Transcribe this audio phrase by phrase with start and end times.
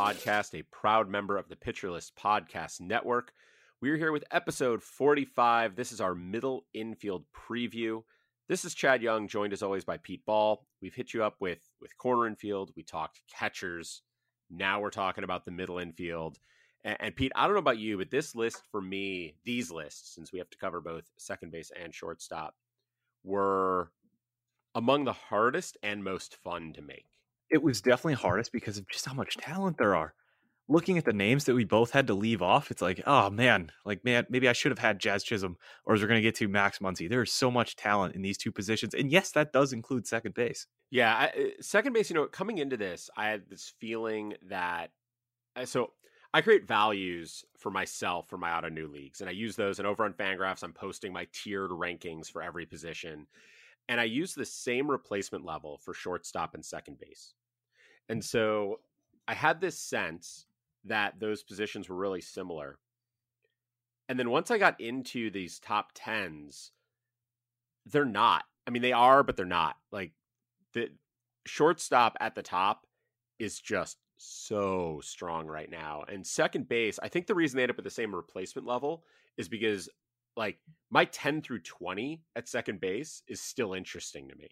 [0.00, 3.32] podcast, a proud member of the Pitcher List Podcast Network.
[3.80, 5.76] We're here with episode 45.
[5.76, 8.02] This is our middle infield preview.
[8.48, 10.66] This is Chad Young, joined as always by Pete Ball.
[10.82, 12.72] We've hit you up with with corner infield.
[12.76, 14.02] We talked catchers.
[14.50, 16.38] Now we're talking about the middle infield.
[16.84, 20.14] And, and Pete, I don't know about you, but this list for me, these lists,
[20.14, 22.54] since we have to cover both second base and shortstop,
[23.22, 23.90] were
[24.74, 27.06] among the hardest and most fun to make.
[27.50, 30.14] It was definitely hardest because of just how much talent there are.
[30.70, 33.72] Looking at the names that we both had to leave off, it's like, oh man,
[33.84, 36.36] like man, maybe I should have had Jazz Chisholm, or as we're going to get
[36.36, 37.08] to Max Muncy.
[37.08, 40.34] There is so much talent in these two positions, and yes, that does include second
[40.34, 40.66] base.
[40.90, 42.08] Yeah, I, uh, second base.
[42.08, 44.92] You know, coming into this, I had this feeling that
[45.56, 45.90] uh, so
[46.32, 49.80] I create values for myself for my Ottoneu leagues, and I use those.
[49.80, 53.26] And over on Fangraphs, I'm posting my tiered rankings for every position,
[53.88, 57.34] and I use the same replacement level for shortstop and second base.
[58.08, 58.80] And so
[59.26, 60.46] I had this sense
[60.84, 62.78] that those positions were really similar.
[64.08, 66.72] And then once I got into these top tens,
[67.86, 68.44] they're not.
[68.66, 69.76] I mean, they are, but they're not.
[69.92, 70.12] Like
[70.72, 70.90] the
[71.46, 72.86] shortstop at the top
[73.38, 76.04] is just so strong right now.
[76.08, 79.04] And second base, I think the reason they end up at the same replacement level
[79.36, 79.88] is because
[80.36, 80.58] like
[80.90, 84.48] my 10 through 20 at second base is still interesting to me.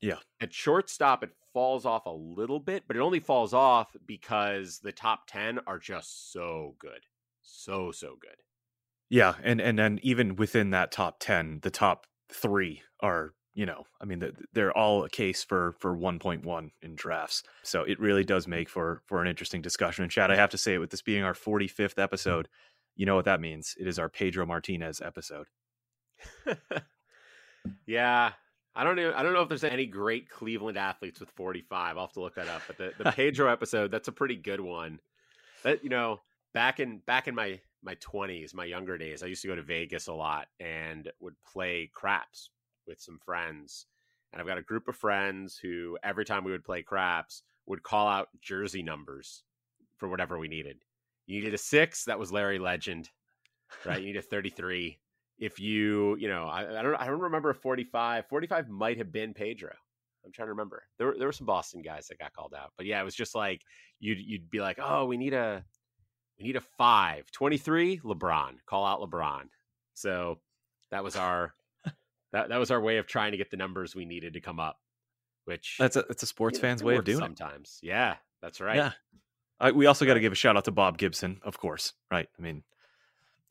[0.00, 0.18] Yeah.
[0.40, 4.92] At shortstop, it falls off a little bit, but it only falls off because the
[4.92, 7.06] top 10 are just so good.
[7.42, 8.36] So, so good.
[9.08, 9.34] Yeah.
[9.42, 14.04] And, and then even within that top 10, the top three are you know, I
[14.04, 17.42] mean, they're all a case for for 1.1 in drafts.
[17.62, 20.04] So it really does make for for an interesting discussion.
[20.04, 22.48] And Chad, I have to say, with this being our 45th episode,
[22.94, 23.74] you know what that means?
[23.78, 25.46] It is our Pedro Martinez episode.
[27.86, 28.32] yeah,
[28.74, 29.12] I don't know.
[29.14, 31.96] I don't know if there's any great Cleveland athletes with 45.
[31.96, 32.62] I'll have to look that up.
[32.66, 35.00] But the, the Pedro episode, that's a pretty good one.
[35.64, 36.20] That you know,
[36.54, 39.62] back in back in my my 20s, my younger days, I used to go to
[39.62, 42.50] Vegas a lot and would play craps
[42.86, 43.86] with some friends.
[44.32, 47.82] And I've got a group of friends who every time we would play craps would
[47.82, 49.42] call out jersey numbers
[49.96, 50.78] for whatever we needed.
[51.26, 53.08] You needed a six, that was Larry Legend,
[53.84, 54.00] right?
[54.00, 54.98] You need a 33.
[55.40, 58.26] If you, you know, I, I, don't I don't remember a 45.
[58.28, 59.72] 45 might have been Pedro.
[60.24, 60.84] I'm trying to remember.
[60.98, 62.72] There were, there were some Boston guys that got called out.
[62.76, 63.62] But yeah, it was just like
[63.98, 65.64] you'd you'd be like, "Oh, we need a
[66.38, 67.30] we need a 5.
[67.32, 68.56] 23, LeBron.
[68.66, 69.44] Call out LeBron."
[69.94, 70.38] So
[70.90, 71.54] that was our
[72.32, 74.60] that that was our way of trying to get the numbers we needed to come
[74.60, 74.78] up.
[75.46, 77.38] Which that's a that's a sports you know, fan's way of doing sometimes.
[77.38, 77.46] it.
[77.46, 78.76] Sometimes, yeah, that's right.
[78.76, 78.92] Yeah,
[79.58, 81.94] I, we also got to give a shout out to Bob Gibson, of course.
[82.10, 82.28] Right?
[82.38, 82.62] I mean,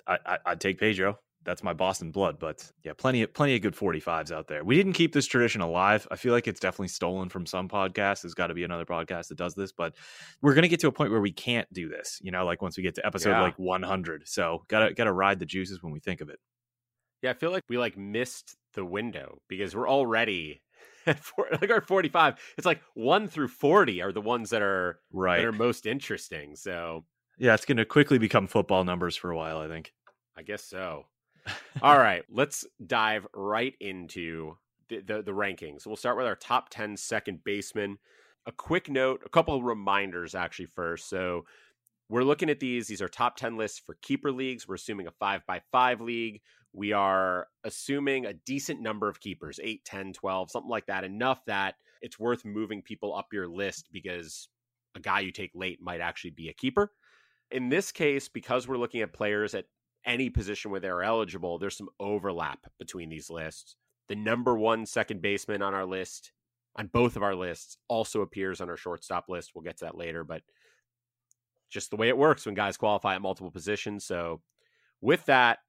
[0.07, 1.17] I, I I'd take Pedro.
[1.49, 4.63] That's my Boston blood, but yeah, plenty of plenty of good 45s out there.
[4.63, 6.07] We didn't keep this tradition alive.
[6.11, 8.21] I feel like it's definitely stolen from some podcasts.
[8.21, 9.95] There's got to be another podcast that does this, but
[10.43, 12.19] we're gonna get to a point where we can't do this.
[12.21, 13.41] You know, like once we get to episode yeah.
[13.41, 14.27] like 100.
[14.27, 16.37] So gotta gotta ride the juices when we think of it.
[17.23, 20.61] Yeah, I feel like we like missed the window because we're already
[21.07, 21.19] at
[21.59, 22.35] like our 45.
[22.59, 26.55] It's like 1 through 40 are the ones that are right that are most interesting.
[26.55, 27.05] So,
[27.39, 29.93] yeah, it's going to quickly become football numbers for a while, I think.
[30.37, 31.05] I guess so.
[31.81, 34.57] All right, let's dive right into
[34.89, 35.85] the, the, the rankings.
[35.85, 37.97] We'll start with our top 10 second baseman.
[38.45, 41.09] A quick note, a couple of reminders actually first.
[41.09, 41.45] So,
[42.09, 42.87] we're looking at these.
[42.87, 44.67] These are top 10 lists for keeper leagues.
[44.67, 46.41] We're assuming a five by five league.
[46.73, 51.03] We are assuming a decent number of keepers 8, 10, 12, something like that.
[51.03, 54.47] Enough that it's worth moving people up your list because
[54.95, 56.91] a guy you take late might actually be a keeper.
[57.51, 59.65] In this case, because we're looking at players at
[60.05, 63.75] any position where they're eligible, there's some overlap between these lists.
[64.07, 66.31] The number one second baseman on our list,
[66.75, 69.51] on both of our lists, also appears on our shortstop list.
[69.53, 70.41] We'll get to that later, but
[71.69, 74.05] just the way it works when guys qualify at multiple positions.
[74.05, 74.41] So,
[75.01, 75.59] with that,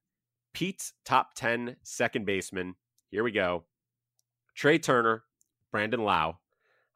[0.55, 2.75] Pete's top 10 second baseman.
[3.11, 3.65] Here we go.
[4.55, 5.25] Trea Turner,
[5.71, 6.39] Brandon Lowe.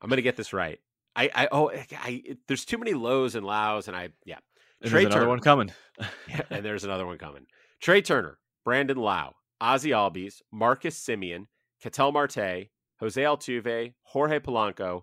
[0.01, 0.79] I'm going to get this right.
[1.17, 4.39] I, I, oh, I, there's too many lows and lows, and I, yeah.
[4.85, 5.29] And another Turner.
[5.29, 5.73] one coming.
[6.29, 7.47] yeah, and there's another one coming.
[7.81, 11.47] Trea Turner, Brandon Lowe, Ozzie Albies, Marcus Semien,
[11.83, 12.69] Ketel Marte,
[13.01, 15.03] Jose Altuve, Jorge Polanco,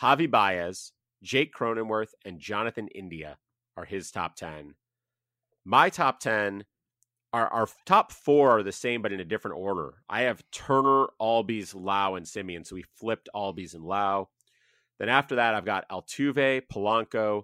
[0.00, 0.92] Javy Baez,
[1.22, 3.38] Jake Cronenworth, and Jonathan India
[3.76, 4.74] are his top 10.
[5.64, 6.64] My top 10
[7.32, 9.94] our our top four are the same, but in a different order.
[10.08, 12.66] I have Turner, Albies, Lowe, and Semien.
[12.66, 14.30] So we flipped Albies and Lowe.
[14.98, 17.42] Then after that, I've got Altuve, Polanco,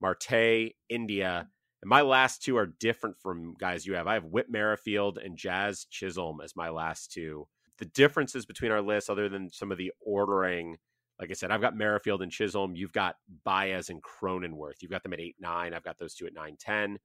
[0.00, 1.48] Marte, India.
[1.82, 4.06] And my last two are different from guys you have.
[4.06, 7.46] I have Whit Merrifield and Jazz Chisholm as my last two.
[7.78, 10.76] The differences between our lists, other than some of the ordering,
[11.20, 12.74] like I said, I've got Merrifield and Chisholm.
[12.74, 14.80] You've got Baez and Cronenworth.
[14.80, 15.74] You've got them at 8 9.
[15.74, 16.98] I've got those two at 9 10.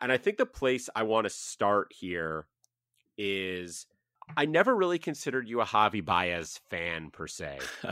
[0.00, 2.46] And I think the place I want to start here
[3.18, 3.86] is
[4.36, 7.58] I never really considered you a Javy Baez fan per se,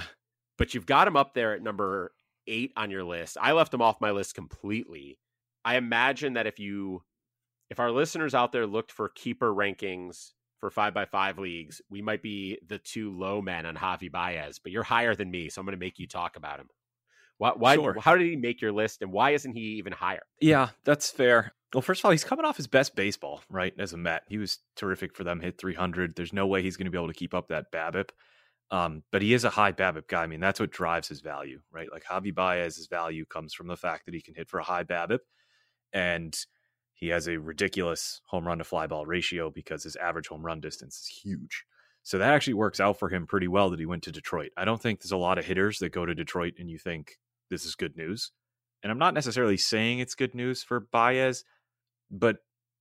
[0.58, 2.12] but you've got him up there at number
[2.50, 3.38] eight on your list.
[3.40, 5.18] I left him off my list completely.
[5.64, 7.02] I imagine that if you,
[7.70, 12.02] if our listeners out there looked for keeper rankings for five by five leagues, we
[12.02, 15.60] might be the two low men on Javy Baez, but you're higher than me, so
[15.60, 16.68] I'm going to make you talk about him.
[17.38, 17.52] Why?
[17.56, 17.96] why sure.
[17.98, 20.22] How did he make your list, and why isn't he even higher?
[20.40, 21.54] Yeah, that's fair.
[21.72, 23.72] Well, first of all, he's coming off his best baseball, right?
[23.78, 25.40] As a Met, he was terrific for them.
[25.40, 26.16] Hit 300.
[26.16, 28.10] There's no way he's going to be able to keep up that BABIP.
[28.70, 30.22] Um, but he is a high BABIP guy.
[30.22, 31.88] I mean, that's what drives his value, right?
[31.90, 34.84] Like Javy Baez's value comes from the fact that he can hit for a high
[34.84, 35.20] BABIP,
[35.92, 36.36] and
[36.94, 40.60] he has a ridiculous home run to fly ball ratio because his average home run
[40.60, 41.64] distance is huge.
[42.02, 44.52] So that actually works out for him pretty well that he went to Detroit.
[44.56, 47.18] I don't think there's a lot of hitters that go to Detroit and you think
[47.50, 48.32] this is good news.
[48.82, 51.44] And I'm not necessarily saying it's good news for Baez
[52.10, 52.38] but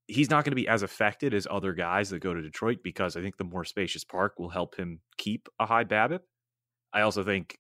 [0.09, 3.15] he's not going to be as affected as other guys that go to Detroit because
[3.15, 6.21] I think the more spacious park will help him keep a high BABIP.
[6.91, 7.59] I also think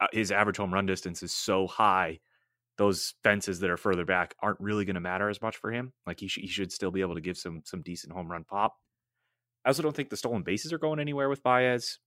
[0.00, 2.18] uh, his average home run distance is so high;
[2.76, 5.92] those fences that are further back aren't really going to matter as much for him.
[6.06, 8.44] Like he, sh- he should still be able to give some some decent home run
[8.44, 8.74] pop.
[9.64, 11.98] I also don't think the stolen bases are going anywhere with Baez.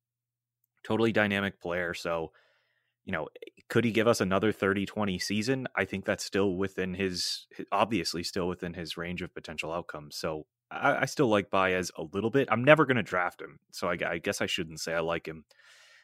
[0.83, 2.33] Totally dynamic player, so
[3.05, 5.67] you know, eh, could he give us another 30 20 season?
[5.75, 10.15] I think that's still within his, obviously, still within his range of potential outcomes.
[10.15, 12.47] So I, I still like Baez a little bit.
[12.51, 13.59] I'm never going to draft him.
[13.71, 15.45] So I, I, guess I shouldn't say I like him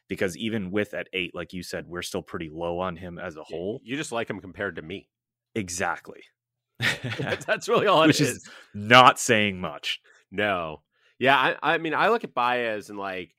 [0.07, 3.35] because even with at eight, like you said, we're still pretty low on him as
[3.35, 3.81] a whole.
[3.83, 5.09] You just like him compared to me.
[5.55, 6.23] Exactly.
[6.79, 8.29] that's really all Which is.
[8.29, 9.99] is not saying much.
[10.31, 10.81] No.
[11.17, 11.37] Yeah.
[11.37, 13.35] I, I mean, I look at Baez and like,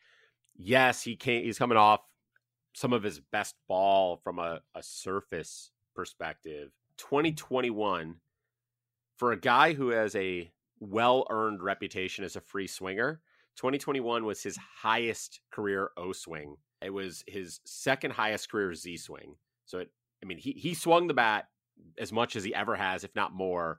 [0.56, 2.00] yes, he can't, he's coming off
[2.72, 6.70] some of his best ball from a, a surface perspective.
[6.98, 8.16] 2021
[9.16, 13.20] for a guy who has a well earned reputation as a free swinger.
[13.56, 16.56] 2021 was his highest career O swing.
[16.82, 19.34] It was his second highest career Z swing.
[19.66, 19.90] So it,
[20.22, 21.48] I mean, he he swung the bat
[21.98, 23.78] as much as he ever has, if not more.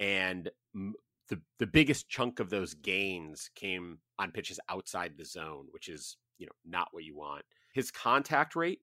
[0.00, 5.88] And the the biggest chunk of those gains came on pitches outside the zone, which
[5.88, 8.80] is you know not what you want his contact rate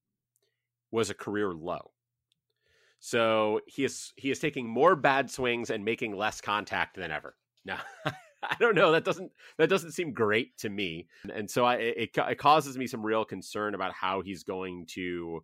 [0.92, 1.92] was a career low.
[3.00, 7.36] So he is he is taking more bad swings and making less contact than ever.
[7.64, 8.92] Now, I don't know.
[8.92, 12.88] That doesn't that doesn't seem great to me, and so I, it it causes me
[12.88, 15.44] some real concern about how he's going to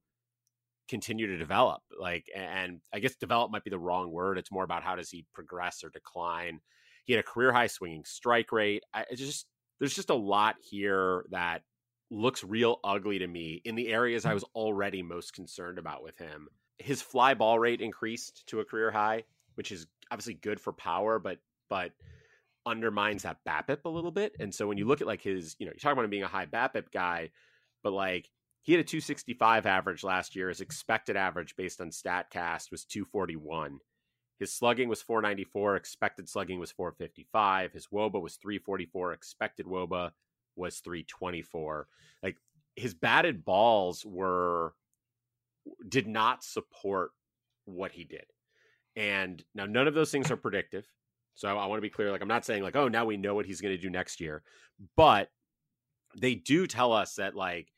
[0.89, 1.81] continue to develop.
[2.00, 4.38] Like, and I guess develop might be the wrong word.
[4.38, 6.59] It's more about how does he progress or decline.
[7.06, 8.83] He had a career high swinging strike rate.
[8.94, 9.47] I just
[9.80, 11.62] there's just a lot here that
[12.12, 14.36] looks real ugly to me in the areas I mm.
[14.36, 16.48] was already most concerned about with him.
[16.78, 19.24] His fly ball rate increased to a career high,
[19.56, 21.92] which is obviously good for power, but but
[22.66, 24.36] undermines that BABIP a little bit.
[24.40, 26.24] And so when you look at like his, you know, you're talking about him being
[26.24, 27.31] a high BABIP guy,
[27.84, 28.30] but like
[28.62, 30.50] he had a 265 average last year.
[30.50, 33.80] His expected average based on StatCast was 241.
[34.40, 35.75] His slugging was 494.
[35.75, 37.74] Expected slugging was 455.
[37.74, 39.14] His WOBA was 344.
[39.14, 40.12] Expected WOBA
[40.56, 41.88] was 324.
[42.24, 42.38] Like
[42.76, 44.74] his batted balls were
[45.88, 47.12] did not support
[47.66, 48.26] what he did.
[48.95, 50.85] And now none of those things are predictive.
[51.33, 53.35] So I want to be clear like I'm not saying like oh now we know
[53.35, 54.44] what he's going to do next year,
[54.95, 55.30] but
[56.18, 57.71] they do tell us that like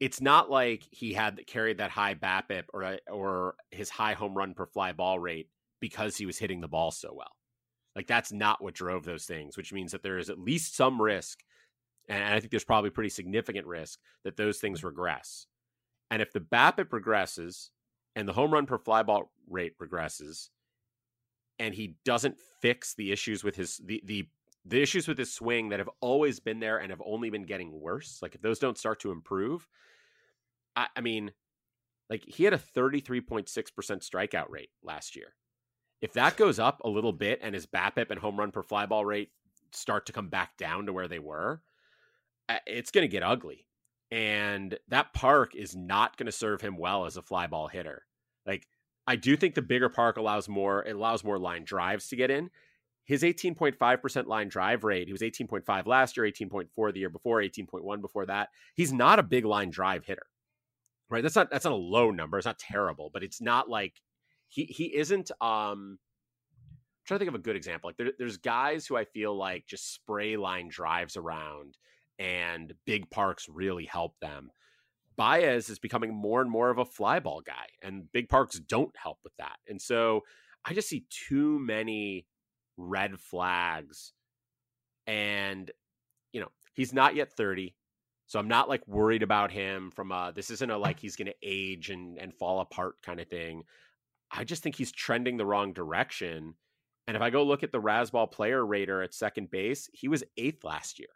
[0.00, 4.34] it's not like he had carried that high BABIP or uh, or his high home
[4.34, 5.48] run per fly ball rate
[5.80, 7.32] because he was hitting the ball so well.
[7.94, 11.00] Like that's not what drove those things, which means that there is at least some
[11.00, 11.40] risk
[12.08, 15.46] and I think there's probably pretty significant risk that those things regress.
[16.10, 17.70] And if the BABIP progresses
[18.14, 20.50] and the home run per fly ball rate progresses,
[21.58, 24.28] and he doesn't fix the issues with his the the
[24.64, 27.80] the issues with his swing that have always been there and have only been getting
[27.80, 29.68] worse, like if those don't start to improve,
[30.74, 31.32] I, I mean,
[32.08, 35.34] like he had a 33.6% strikeout rate last year.
[36.00, 38.86] If that goes up a little bit and his BABIP and home run per fly
[38.86, 39.30] ball rate
[39.72, 41.60] start to come back down to where they were,
[42.66, 43.66] it's going to get ugly.
[44.10, 48.04] And that park is not going to serve him well as a fly ball hitter.
[48.46, 48.66] Like
[49.06, 52.30] I do think the bigger park allows more it allows more line drives to get
[52.30, 52.50] in.
[53.06, 58.00] His 18.5% line drive rate, he was 18.5 last year, 18.4 the year before, 18.1
[58.00, 58.48] before that.
[58.74, 60.26] He's not a big line drive hitter.
[61.10, 61.22] Right?
[61.22, 62.38] That's not that's not a low number.
[62.38, 64.00] It's not terrible, but it's not like
[64.48, 65.98] he he isn't um
[67.04, 67.88] I'm trying to think of a good example.
[67.88, 71.76] Like there, there's guys who I feel like just spray line drives around
[72.18, 74.50] and big parks really help them.
[75.16, 78.96] Baez is becoming more and more of a fly ball guy, and big parks don't
[78.96, 79.56] help with that.
[79.68, 80.22] And so
[80.64, 82.26] I just see too many
[82.76, 84.12] red flags.
[85.06, 85.70] And,
[86.32, 87.74] you know, he's not yet 30.
[88.26, 91.32] So I'm not like worried about him from uh this isn't a like he's gonna
[91.42, 93.64] age and and fall apart kind of thing.
[94.30, 96.54] I just think he's trending the wrong direction.
[97.06, 100.24] And if I go look at the Razzball player rater at second base, he was
[100.38, 101.10] eighth last year.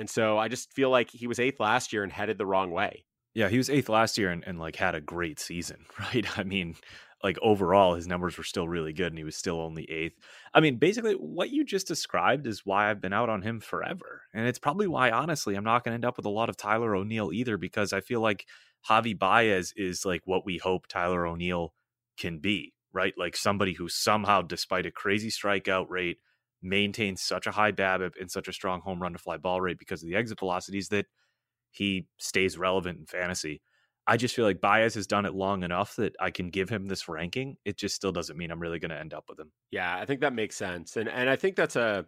[0.00, 2.70] And so I just feel like he was eighth last year and headed the wrong
[2.70, 3.04] way.
[3.34, 6.26] Yeah, he was eighth last year and, and like had a great season, right?
[6.38, 6.74] I mean,
[7.22, 10.18] like overall his numbers were still really good and he was still only eighth.
[10.54, 14.22] I mean, basically what you just described is why I've been out on him forever.
[14.32, 16.56] And it's probably why honestly I'm not going to end up with a lot of
[16.56, 18.46] Tyler O'Neill either because I feel like
[18.88, 21.74] Javy Baez is like what we hope Tyler O'Neill
[22.16, 23.12] can be, right?
[23.18, 26.16] Like somebody who somehow despite a crazy strikeout rate
[26.62, 29.78] maintains such a high BABIP and such a strong home run to fly ball rate
[29.78, 31.06] because of the exit velocities that
[31.70, 33.62] he stays relevant in fantasy.
[34.06, 36.86] I just feel like Baez has done it long enough that I can give him
[36.86, 37.56] this ranking.
[37.64, 39.52] It just still doesn't mean I'm really going to end up with him.
[39.70, 40.96] Yeah, I think that makes sense.
[40.96, 42.06] And and I think that's a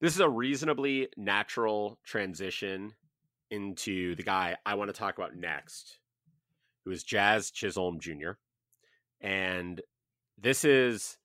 [0.00, 2.94] this is a reasonably natural transition
[3.50, 5.98] into the guy I want to talk about next,
[6.84, 8.32] who is Jazz Chisholm Jr.
[9.20, 9.80] And
[10.38, 11.18] this is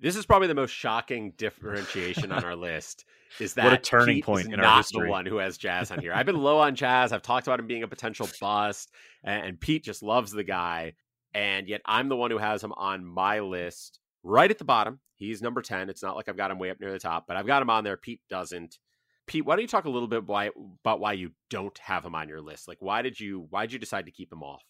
[0.00, 3.04] this is probably the most shocking differentiation on our list
[3.40, 5.06] is that what a turning Pete point is in not our history.
[5.06, 6.12] the one who has Jazz on here.
[6.14, 7.12] I've been low on Jazz.
[7.12, 8.90] I've talked about him being a potential bust,
[9.24, 10.94] and, and Pete just loves the guy.
[11.34, 15.00] And yet I'm the one who has him on my list right at the bottom.
[15.16, 15.90] He's number 10.
[15.90, 17.70] It's not like I've got him way up near the top, but I've got him
[17.70, 17.96] on there.
[17.96, 18.78] Pete doesn't.
[19.26, 20.50] Pete, why don't you talk a little bit why,
[20.84, 22.68] about why you don't have him on your list?
[22.68, 24.62] Like, why did you why did you decide to keep him off?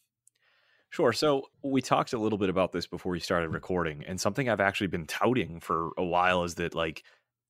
[0.90, 1.12] Sure.
[1.12, 4.60] So we talked a little bit about this before we started recording, and something I've
[4.60, 7.02] actually been touting for a while is that like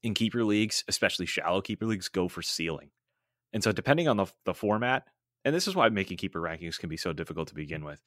[0.03, 2.91] in keeper leagues, especially shallow keeper leagues, go for ceiling.
[3.53, 5.05] And so depending on the the format,
[5.45, 8.03] and this is why making keeper rankings can be so difficult to begin with.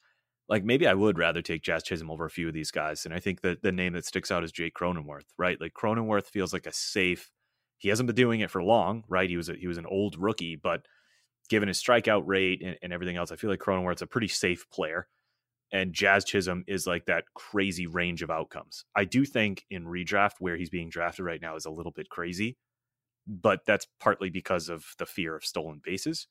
[0.48, 3.14] Like maybe I would rather take Jazz Chisholm over a few of these guys, and
[3.14, 5.60] I think that the name that sticks out is Jake Cronenworth, right?
[5.60, 7.30] Like Cronenworth feels like a safe.
[7.78, 9.30] He hasn't been doing it for long, right?
[9.30, 10.86] He was a, he was an old rookie, but
[11.48, 14.68] given his strikeout rate and, and everything else, I feel like Cronenworth's a pretty safe
[14.70, 15.08] player
[15.72, 18.84] and Jazz Chisholm is like that crazy range of outcomes.
[18.96, 22.08] I do think in redraft where he's being drafted right now is a little bit
[22.08, 22.56] crazy,
[23.26, 26.26] but that's partly because of the fear of stolen bases.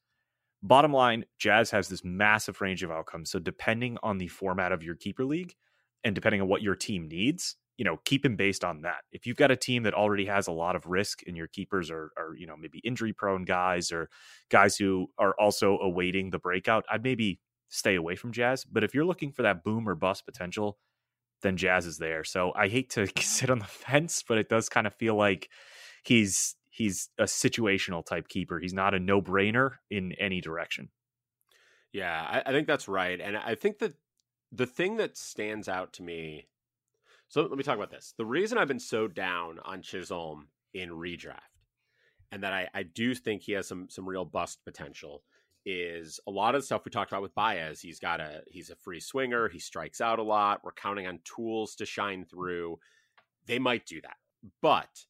[0.62, 3.32] Bottom line, Jazz has this massive range of outcomes.
[3.32, 5.54] So depending on the format of your keeper league
[6.04, 9.06] and depending on what your team needs, you know, keep him based on that.
[9.14, 11.90] If you've got a team that already has a lot of risk and your keepers
[11.90, 14.10] are are, you know, maybe injury prone guys or
[14.50, 18.66] guys who are also awaiting the breakout, I'd maybe stay away from Jazz.
[18.66, 20.78] But if you're looking for that boom or bust potential,
[21.42, 22.24] then Jazz is there.
[22.24, 25.50] So I hate to sit on the fence, but it does kind of feel like
[26.04, 28.60] he's he's a situational type keeper.
[28.60, 30.90] He's not a no brainer in any direction.
[31.92, 33.94] Yeah, I, I think that's right, and I think that
[34.52, 36.48] the thing that stands out to me.
[37.28, 38.16] So let me talk about this.
[38.18, 41.38] The reason I've been so down on Chisholm in redraft,
[42.32, 45.24] and that I, I do think he has some some real bust potential,
[45.66, 47.82] is a lot of the stuff we talked about with Baez.
[47.82, 49.50] He's got a he's a free swinger.
[49.50, 50.62] He strikes out a lot.
[50.64, 52.80] We're counting on tools to shine through.
[53.46, 54.18] They might do that,
[54.62, 55.06] but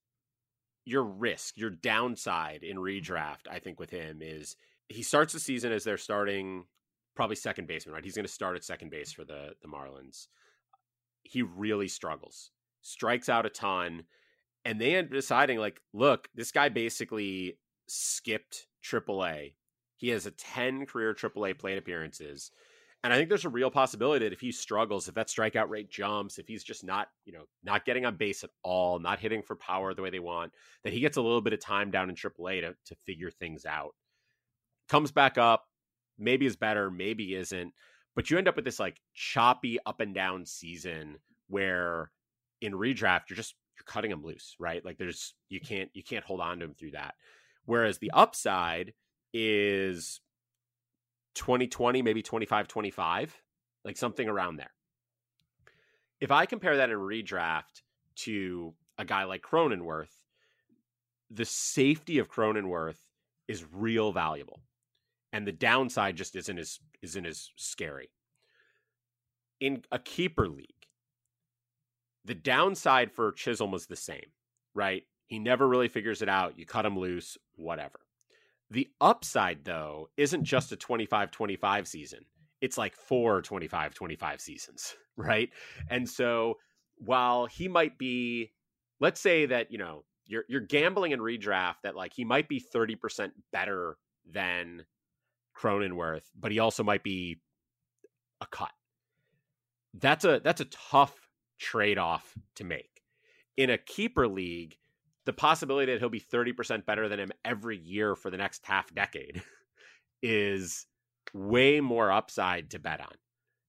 [0.85, 4.55] your risk, your downside in redraft, I think with him is
[4.87, 6.65] he starts the season as they're starting
[7.15, 8.03] probably second baseman, right?
[8.03, 10.27] He's going to start at second base for the the Marlins.
[11.23, 12.51] He really struggles,
[12.81, 14.03] strikes out a ton,
[14.65, 19.53] and they end up deciding like, look, this guy basically skipped AAA
[19.99, 22.51] he has a 10 career AAA plate appearances.
[23.03, 25.89] And I think there's a real possibility that if he struggles, if that strikeout rate
[25.89, 29.41] jumps, if he's just not, you know, not getting on base at all, not hitting
[29.41, 30.53] for power the way they want,
[30.83, 33.65] that he gets a little bit of time down in AAA to, to figure things
[33.65, 33.93] out.
[34.87, 35.65] Comes back up,
[36.17, 37.73] maybe is better, maybe isn't.
[38.15, 42.11] But you end up with this like choppy up and down season where
[42.61, 44.83] in redraft you're just you're cutting him loose, right?
[44.83, 47.15] Like there's you can't you can't hold on to him through that.
[47.65, 48.93] Whereas the upside
[49.33, 50.21] is
[51.35, 53.41] 2020, maybe 25 25,
[53.85, 54.71] like something around there.
[56.19, 57.81] If I compare that in redraft
[58.17, 60.11] to a guy like Cronenworth,
[61.31, 62.97] the safety of Cronenworth
[63.47, 64.61] is real valuable.
[65.31, 68.09] And the downside just isn't as isn't as scary.
[69.59, 70.67] In a keeper league,
[72.25, 74.31] the downside for Chisholm was the same,
[74.73, 75.03] right?
[75.27, 76.57] He never really figures it out.
[76.57, 77.99] You cut him loose, whatever.
[78.71, 82.25] The upside, though, isn't just a 25 25 season.
[82.61, 85.49] it's like four 25 25 seasons, right?
[85.89, 86.55] And so
[86.97, 88.51] while he might be,
[88.99, 92.61] let's say that, you know, you're you're gambling in redraft that like he might be
[92.61, 93.97] 30% better
[94.29, 94.85] than
[95.57, 97.41] Cronenworth, but he also might be
[98.41, 98.71] a cut.
[99.95, 101.15] That's a that's a tough
[101.59, 103.01] trade-off to make.
[103.57, 104.77] In a keeper league,
[105.29, 108.91] the possibility that he'll be 30% better than him every year for the next half
[108.95, 109.43] decade
[110.23, 110.87] is
[111.35, 113.13] way more upside to bet on.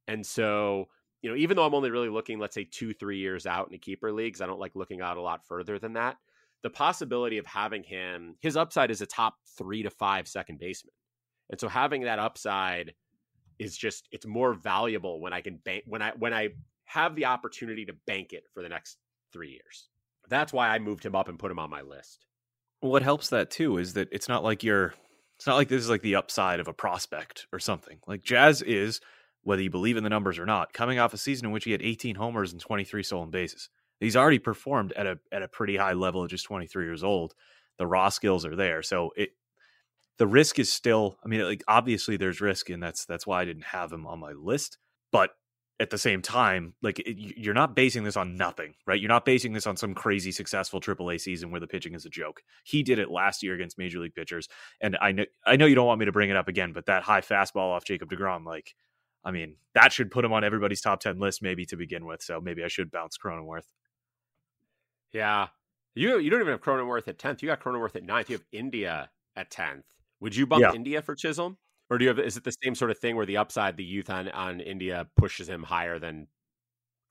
[0.08, 0.86] And so,
[1.20, 3.74] you know, even though I'm only really looking, let's say, two, three years out in
[3.74, 6.16] a keeper leagues, I don't like looking out a lot further than that.
[6.62, 10.94] The possibility of having him, his upside is a top three to five second baseman.
[11.50, 12.94] And so having that upside
[13.58, 16.48] is just it's more valuable when I can bank when I when I
[16.84, 18.96] have the opportunity to bank it for the next
[19.30, 19.90] three years.
[20.30, 22.24] That's why I moved him up and put him on my list.
[22.80, 24.94] What helps that too is that it's not like you're
[25.36, 27.98] it's not like this is like the upside of a prospect or something.
[28.06, 29.00] Like Jazz is,
[29.42, 31.72] whether you believe in the numbers or not, coming off a season in which he
[31.72, 33.68] had 18 homers and 23 stolen bases.
[33.98, 37.34] He's already performed at a at a pretty high level at just 23 years old.
[37.78, 39.30] The raw skills are there, so it
[40.18, 41.18] the risk is still.
[41.24, 44.20] I mean, like obviously there's risk, and that's that's why I didn't have him on
[44.20, 44.78] my list.
[45.10, 45.30] But
[45.80, 49.00] at the same time, like it, you're not basing this on nothing, right?
[49.00, 52.10] You're not basing this on some crazy successful AAA season where the pitching is a
[52.10, 52.42] joke.
[52.64, 54.48] He did it last year against major league pitchers,
[54.82, 56.86] and I know I know you don't want me to bring it up again, but
[56.86, 58.74] that high fastball off Jacob Degrom, like,
[59.24, 62.22] I mean, that should put him on everybody's top ten list maybe to begin with.
[62.22, 63.66] So maybe I should bounce Cronenworth.
[65.12, 65.48] Yeah,
[65.94, 67.42] you you don't even have Cronenworth at tenth.
[67.42, 68.28] You got Cronenworth at ninth.
[68.28, 69.86] You have India at tenth.
[70.20, 70.74] Would you bump yeah.
[70.74, 71.56] India for Chisholm?
[71.90, 73.84] Or do you have is it the same sort of thing where the upside, the
[73.84, 76.28] youth on on India pushes him higher than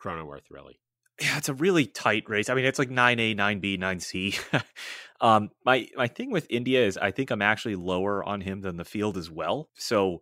[0.02, 0.80] Cronenworth really?
[1.22, 2.50] Yeah, it's a really tight race.
[2.50, 4.36] I mean, it's like nine A, nine B, nine C.
[5.22, 8.78] um, my my thing with India is I think I'm actually lower on him than
[8.78, 9.70] the field as well.
[9.76, 10.22] So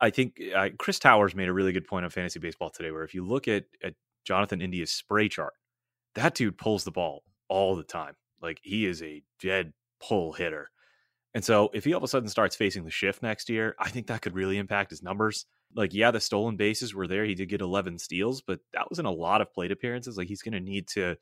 [0.00, 3.04] I think uh, Chris Towers made a really good point on fantasy baseball today, where
[3.04, 5.54] if you look at at Jonathan India's spray chart,
[6.14, 8.14] that dude pulls the ball all the time.
[8.42, 10.70] Like he is a dead pull hitter.
[11.36, 13.90] And so if he all of a sudden starts facing the shift next year, I
[13.90, 15.44] think that could really impact his numbers.
[15.74, 17.26] Like, yeah, the stolen bases were there.
[17.26, 20.16] He did get 11 steals, but that was in a lot of plate appearances.
[20.16, 21.16] Like, he's going to need to,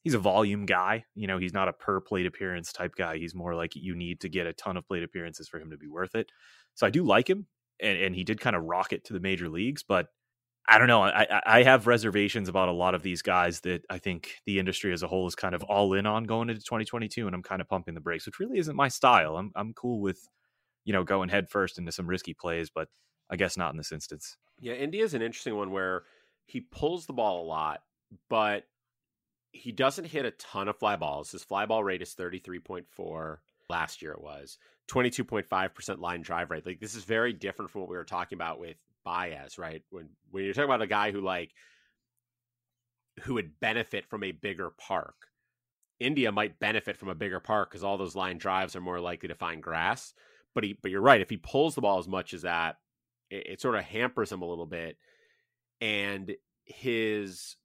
[0.00, 1.04] he's a volume guy.
[1.14, 3.18] You know, he's not a per plate appearance type guy.
[3.18, 5.76] He's more like you need to get a ton of plate appearances for him to
[5.76, 6.30] be worth it.
[6.74, 7.46] So I do like him.
[7.78, 10.06] And, and he did kind of rocket to the major leagues, but
[10.70, 11.02] I don't know.
[11.02, 14.92] I, I have reservations about a lot of these guys that I think the industry
[14.92, 17.62] as a whole is kind of all in on going into 2022, and I'm kind
[17.62, 19.38] of pumping the brakes, which really isn't my style.
[19.38, 20.28] I'm I'm cool with,
[20.84, 22.88] you know, going head first into some risky plays, but
[23.30, 24.36] I guess not in this instance.
[24.60, 26.02] Yeah, India is an interesting one where
[26.44, 27.80] he pulls the ball a lot,
[28.28, 28.64] but
[29.52, 31.30] he doesn't hit a ton of fly balls.
[31.30, 33.38] His fly ball rate is 33.4.
[33.70, 36.66] Last year it was 22.5% line drive rate.
[36.66, 39.82] Like this is very different from what we were talking about with Baez, right?
[39.90, 41.52] When when you're talking about a guy who like
[43.22, 45.14] who would benefit from a bigger park.
[46.00, 49.28] India might benefit from a bigger park because all those line drives are more likely
[49.28, 50.14] to find grass.
[50.54, 51.20] But he, but you're right.
[51.20, 52.76] If he pulls the ball as much as that,
[53.30, 54.96] it, it sort of hampers him a little bit.
[55.80, 56.34] And
[56.64, 57.56] his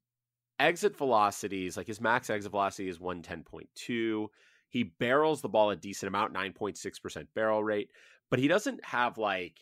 [0.60, 4.28] exit velocities, like his max exit velocity is 110.2.
[4.70, 7.90] He barrels the ball a decent amount, 9.6% barrel rate,
[8.32, 9.60] but he doesn't have like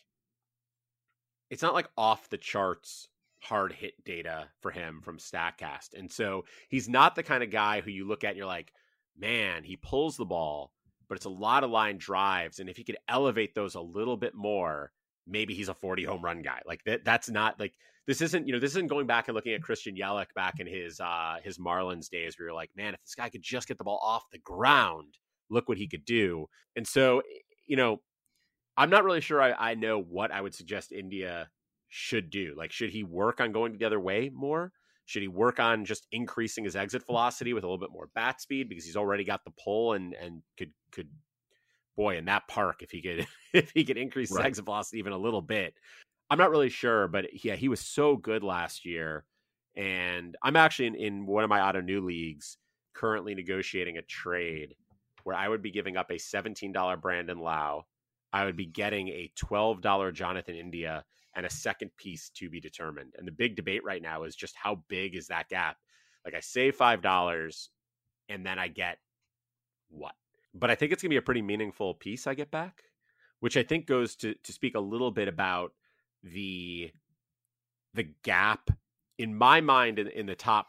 [1.52, 3.10] it's not like off the charts
[3.42, 5.94] hard hit data for him from StatCast.
[5.98, 8.72] And so he's not the kind of guy who you look at and you're like,
[9.18, 10.72] man, he pulls the ball,
[11.10, 12.60] but it's a lot of line drives.
[12.60, 14.92] And if he could elevate those a little bit more,
[15.28, 16.62] maybe he's a 40 home run guy.
[16.66, 17.74] Like that, that's not like
[18.08, 20.68] this isn't, you know, this isn't going back and looking at Christian Yelich back in
[20.68, 23.78] his uh his Marlins days where you're like, man, if this guy could just get
[23.78, 25.18] the ball off the ground,
[25.50, 26.48] look what he could do.
[26.78, 27.22] And so,
[27.68, 28.02] you know,
[28.78, 31.50] I'm not really sure I, I know what I would suggest India
[31.90, 32.54] should do.
[32.58, 34.72] Like, should he work on going the other way more?
[35.06, 37.08] Should he work on just increasing his exit mm.
[37.08, 40.14] velocity with a little bit more bat speed because he's already got the pull and
[40.14, 41.10] and could could
[41.98, 44.40] boy in that park if he could if he could increase right.
[44.40, 45.74] his exit velocity even a little bit.
[46.30, 49.26] I'm not really sure, but yeah, he was so good last year.
[49.76, 52.58] And I'm actually in, in one of my Ottoneu leagues
[52.94, 54.76] currently negotiating a trade
[55.24, 57.86] where I would be giving up a $17 Brandon Lowe
[58.34, 61.04] I would be getting a $12 Jonathan India
[61.36, 63.14] and a second piece to be determined.
[63.18, 65.78] And the big debate right now is just how big is that gap?
[66.26, 67.68] Like I save $5
[68.30, 68.98] and then I get
[69.90, 70.16] what?
[70.54, 72.84] But I think it's going to be a pretty meaningful piece I get back,
[73.40, 75.72] which I think goes to to speak a little bit about
[76.24, 76.92] the
[77.94, 78.70] the gap
[79.18, 80.68] in my mind in, in the top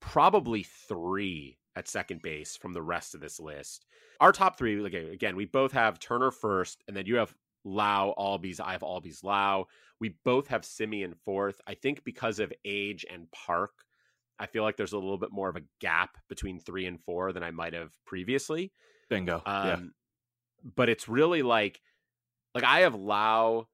[0.00, 3.86] probably 3 at second base from the rest of this list.
[4.20, 8.60] Our top three, again, we both have Turner first, and then you have Lowe, Albies.
[8.60, 9.66] I have Albies, Lowe.
[10.00, 11.60] We both have Semien fourth.
[11.66, 13.72] I think because of age and park,
[14.38, 17.32] I feel like there's a little bit more of a gap between three and four
[17.32, 18.72] than I might have previously.
[19.08, 19.42] Bingo.
[19.46, 19.78] Um, yeah.
[20.74, 21.80] But it's really like,
[22.54, 23.68] like I have Lowe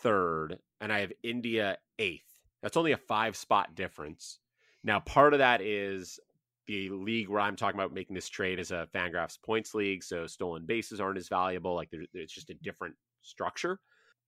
[0.00, 2.22] third and I have India eighth.
[2.62, 4.38] That's only a five spot difference.
[4.82, 6.18] Now, part of that is
[6.66, 10.26] the league where I'm talking about making this trade is a Fangraphs points league, so
[10.26, 11.74] stolen bases aren't as valuable.
[11.74, 13.78] Like it's just a different structure.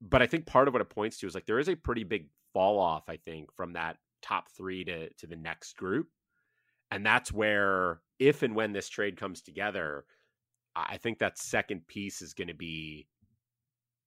[0.01, 2.05] But I think part of what it points to is like there is a pretty
[2.05, 3.09] big fall off.
[3.09, 6.09] I think from that top three to to the next group,
[6.91, 10.05] and that's where if and when this trade comes together,
[10.75, 13.09] I think that second piece is going to be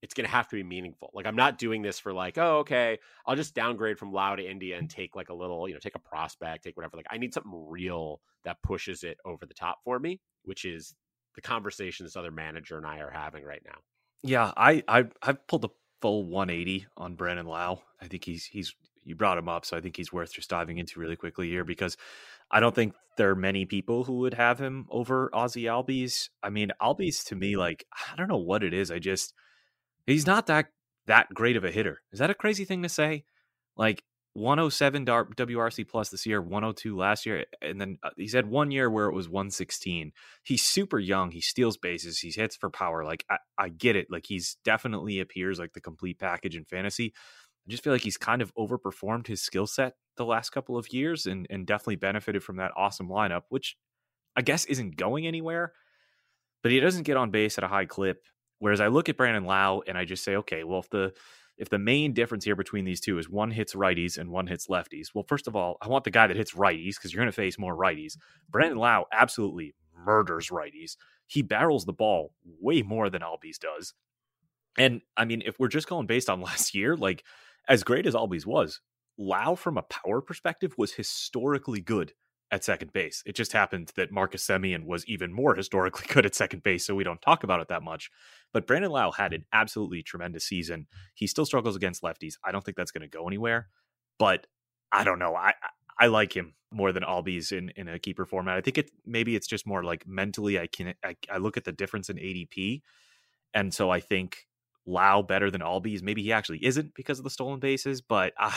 [0.01, 1.11] it's going to have to be meaningful.
[1.13, 4.49] Like I'm not doing this for like, oh, okay, I'll just downgrade from Lowe to
[4.49, 6.97] India and take like a little, you know, take a prospect, take whatever.
[6.97, 10.95] Like I need something real that pushes it over the top for me, which is
[11.35, 13.79] the conversation this other manager and I are having right now.
[14.23, 15.69] Yeah, I I I've pulled the
[16.01, 17.81] full 180 on Brandon Lowe.
[18.01, 20.77] I think he's he's you brought him up, so I think he's worth just diving
[20.77, 21.97] into really quickly here because
[22.51, 26.29] I don't think there are many people who would have him over Ozzie Albies.
[26.43, 28.91] I mean, Albies to me, like I don't know what it is.
[28.91, 29.33] I just
[30.09, 30.67] He's not that
[31.07, 32.01] that great of a hitter.
[32.11, 33.23] Is that a crazy thing to say?
[33.75, 38.71] Like 107 WRC plus this year, 102 last year, and then uh, he's had one
[38.71, 40.11] year where it was 116.
[40.43, 41.31] He's super young.
[41.31, 42.19] He steals bases.
[42.19, 43.03] He hits for power.
[43.03, 44.07] Like I, I get it.
[44.09, 47.13] Like he's definitely appears like the complete package in fantasy.
[47.67, 50.93] I just feel like he's kind of overperformed his skill set the last couple of
[50.93, 53.75] years, and and definitely benefited from that awesome lineup, which
[54.35, 55.73] I guess isn't going anywhere.
[56.61, 58.21] But he doesn't get on base at a high clip.
[58.59, 61.13] Whereas I look at Brandon Lowe and I just say, okay, well, if the
[61.57, 64.67] if the main difference here between these two is one hits righties and one hits
[64.67, 67.31] lefties, well, first of all, I want the guy that hits righties because you're going
[67.31, 68.13] to face more righties.
[68.49, 70.95] Brandon Lowe absolutely murders righties.
[71.27, 73.93] He barrels the ball way more than Albies does.
[74.77, 77.25] And I mean, if we're just going based on last year, like
[77.67, 78.79] as great as Albies was,
[79.17, 82.13] Lowe from a power perspective was historically good
[82.51, 83.21] at second base.
[83.25, 86.95] It just happened that Marcus Semien was even more historically good at second base, so
[86.95, 88.09] we don't talk about it that much.
[88.53, 90.87] But Brandon Lowe had an absolutely tremendous season.
[91.13, 92.35] He still struggles against lefties.
[92.43, 93.69] I don't think that's going to go anywhere,
[94.17, 94.47] but
[94.91, 95.35] I don't know.
[95.35, 95.53] I
[95.99, 98.57] I like him more than Albies in in a keeper format.
[98.57, 100.59] I think it maybe it's just more like mentally.
[100.59, 102.81] I can I, I look at the difference in ADP,
[103.53, 104.47] and so I think
[104.87, 106.01] Lowe better than Albies.
[106.01, 108.55] Maybe he actually isn't because of the stolen bases, but I.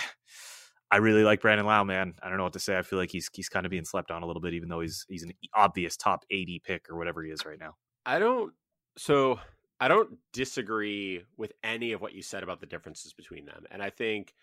[0.93, 2.13] I really like Brandon Lowe, man.
[2.23, 2.77] I don't know what to say.
[2.77, 4.81] I feel like he's he's kind of being slept on a little bit, even though
[4.81, 7.77] he's he's an obvious top 80 pick or whatever he is right now.
[8.05, 8.53] I don't.
[8.99, 9.41] So
[9.81, 13.83] I don't disagree with any of what you said about the differences between them, and
[13.83, 14.35] I think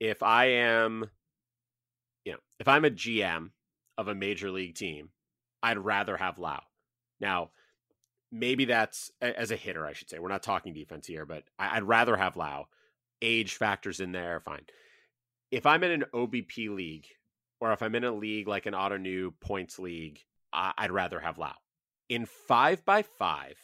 [0.00, 1.08] if I am,
[2.24, 3.50] you know, if I'm a GM
[3.96, 5.10] of a major league team,
[5.62, 6.58] I'd rather have Lowe.
[7.20, 7.50] Now,
[8.32, 10.18] maybe that's as a hitter, I should say.
[10.18, 12.66] We're not talking defense here, but I'd rather have Lowe.
[13.22, 14.62] Age factors in there, fine
[15.50, 17.06] if I'm in an OBP league
[17.60, 20.20] or if I'm in a league like an Ottoneu points league,
[20.52, 21.52] I- I'd rather have Lowe.
[22.08, 23.58] In five by five,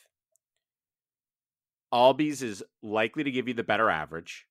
[1.93, 4.47] Albies is likely to give you the better average.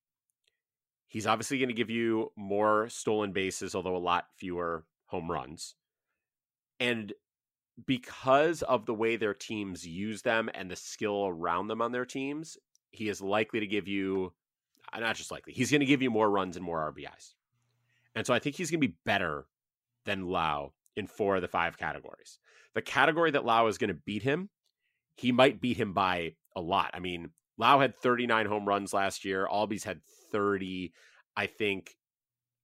[1.07, 5.75] He's obviously going to give you more stolen bases, although a lot fewer home runs.
[6.79, 7.13] And
[7.85, 12.05] because of the way their teams use them and the skill around them on their
[12.05, 12.57] teams,
[12.91, 14.33] he is likely to give you
[14.93, 17.33] Uh, not just likely, he's going to give you more runs and more RBIs.
[18.15, 19.47] And so I think he's going to be better
[20.05, 22.39] than Lowe in four of the five categories.
[22.75, 24.49] The category that Lowe is going to beat him,
[25.15, 26.91] he might beat him by a lot.
[26.93, 29.47] I mean, Lowe had 39 home runs last year.
[29.51, 30.01] Albies had
[30.31, 30.93] 30.
[31.35, 31.95] I think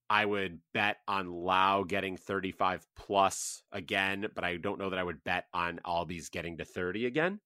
[0.09, 5.03] I would bet on Lowe getting 35 plus again, but I don't know that I
[5.03, 7.39] would bet on Albies getting to 30 again.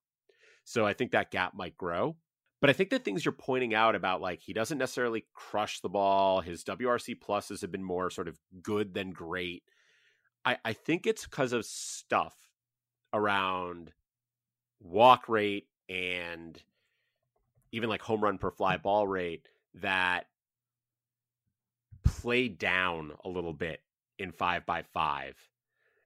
[0.64, 2.16] So I think that gap might grow.
[2.64, 5.90] But I think the things you're pointing out about like he doesn't necessarily crush the
[5.90, 9.64] ball, his WRC pluses have been more sort of good than great.
[10.46, 12.34] I, I think it's because of stuff
[13.12, 13.92] around
[14.80, 16.58] walk rate and
[17.74, 19.50] even like home run per fly ball rate
[19.82, 20.28] that
[22.06, 23.82] play down a little bit
[24.18, 25.36] in five by five.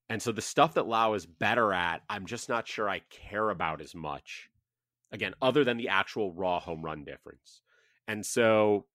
[0.09, 3.51] And so the stuff that Lowe is better at, I'm just not sure I care
[3.51, 4.49] about as much
[5.11, 7.61] again, other than the actual raw home run difference.
[8.07, 8.85] And so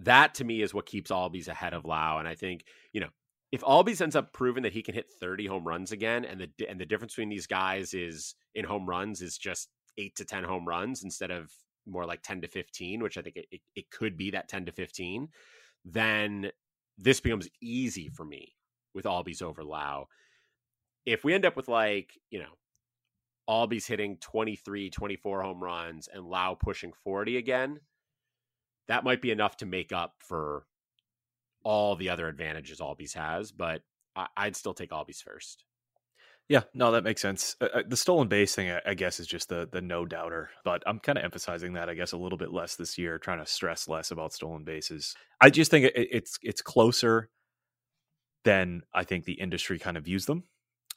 [0.00, 2.18] that to me is what keeps Albies ahead of Lowe.
[2.18, 3.08] And I think, you know,
[3.50, 6.68] if Albies ends up proving that he can hit 30 home runs again, and the
[6.68, 10.44] and the difference between these guys is in home runs is just eight to 10
[10.44, 11.50] home runs instead of
[11.86, 14.66] more like 10 to 15, which I think it, it, it could be that 10
[14.66, 15.28] to 15,
[15.84, 16.50] then
[16.98, 18.54] this becomes easy for me
[18.94, 20.08] with Albies over Lowe.
[21.06, 22.52] If we end up with like, you know,
[23.48, 27.80] Albies hitting 23, 24 home runs and Lowe pushing 40 again,
[28.88, 30.66] that might be enough to make up for
[31.64, 33.52] all the other advantages Albies has.
[33.52, 33.82] But
[34.14, 35.64] I- would still take Albies first.
[36.48, 37.56] Yeah, no, that makes sense.
[37.60, 40.48] Uh, uh the stolen base thing, I, I guess, is just the the no doubter.
[40.64, 43.38] But I'm kind of emphasizing that, I guess, a little bit less this year, trying
[43.38, 45.14] to stress less about stolen bases.
[45.42, 47.28] I just think it, it's it's closer
[48.44, 50.44] than I think the industry kind of views them.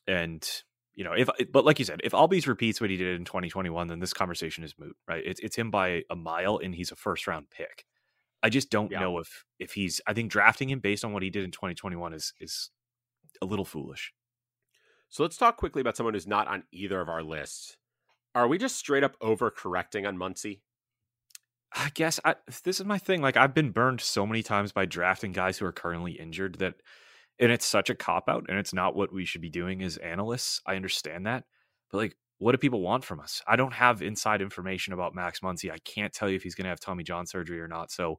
[0.07, 0.47] And
[0.95, 3.87] you know, if but like you said, if Albies repeats what he did in 2021,
[3.87, 5.23] then this conversation is moot, right?
[5.25, 7.85] It's it's him by a mile, and he's a first round pick.
[8.43, 8.99] I just don't yeah.
[8.99, 10.01] know if if he's.
[10.05, 12.71] I think drafting him based on what he did in 2021 is is
[13.41, 14.13] a little foolish.
[15.09, 17.77] So let's talk quickly about someone who's not on either of our lists.
[18.33, 20.61] Are we just straight up overcorrecting on Muncy?
[21.73, 23.21] I guess I, this is my thing.
[23.21, 26.75] Like I've been burned so many times by drafting guys who are currently injured that,
[27.41, 29.97] and it's such a cop out, and it's not what we should be doing as
[29.97, 30.61] analysts.
[30.65, 31.43] I understand that,
[31.91, 33.41] but like, what do people want from us?
[33.47, 35.71] I don't have inside information about Max Muncy.
[35.71, 37.91] I can't tell you if he's going to have Tommy John surgery or not.
[37.91, 38.17] So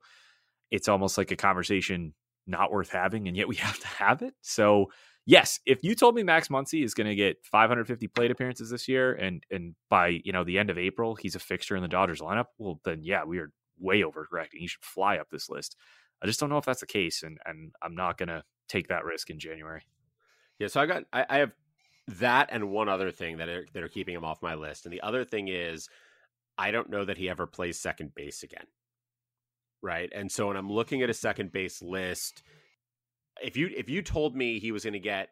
[0.70, 2.14] it's almost like a conversation
[2.46, 4.34] not worth having, and yet we have to have it.
[4.40, 4.86] So
[5.24, 8.88] yes, if you told me Max Muncy is going to get 550 plate appearances this
[8.88, 11.88] year, and and by you know the end of April he's a fixture in the
[11.88, 14.58] Dodgers lineup, well then yeah, we are way overcorrecting.
[14.58, 15.76] He should fly up this list.
[16.22, 18.88] I just don't know if that's the case, and and I'm not going to take
[18.88, 19.82] that risk in January.
[20.58, 21.52] Yeah, so I got I, I have
[22.08, 24.92] that and one other thing that are that are keeping him off my list, and
[24.92, 25.88] the other thing is
[26.58, 28.66] I don't know that he ever plays second base again.
[29.82, 30.10] Right.
[30.14, 32.42] And so when I'm looking at a second base list,
[33.42, 35.30] if you if you told me he was going to get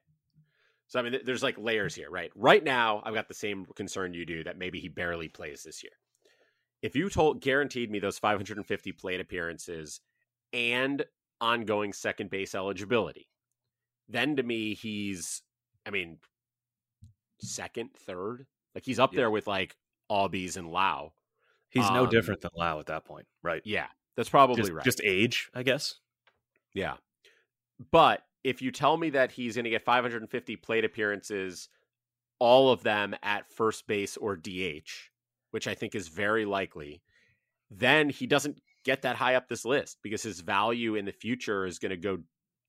[0.88, 2.32] so I mean there's like layers here, right?
[2.34, 5.82] Right now I've got the same concern you do that maybe he barely plays this
[5.82, 5.92] year.
[6.82, 10.00] If you told guaranteed me those 550 plate appearances
[10.52, 11.04] and
[11.40, 13.28] ongoing second base eligibility,
[14.08, 15.42] then to me he's
[15.86, 16.18] I mean
[17.40, 19.18] second, third, like he's up yeah.
[19.18, 19.76] there with like
[20.10, 21.12] Albies and Lowe.
[21.70, 23.62] He's um, no different than Lowe at that point, right?
[23.64, 24.84] Yeah, that's probably just, right.
[24.84, 25.94] Just age, I guess.
[26.74, 26.94] Yeah.
[27.90, 31.68] But if you tell me that he's going to get 550 plate appearances,
[32.38, 34.90] all of them at first base or DH,
[35.50, 37.02] which I think is very likely,
[37.70, 41.66] then he doesn't get that high up this list because his value in the future
[41.66, 42.18] is going to go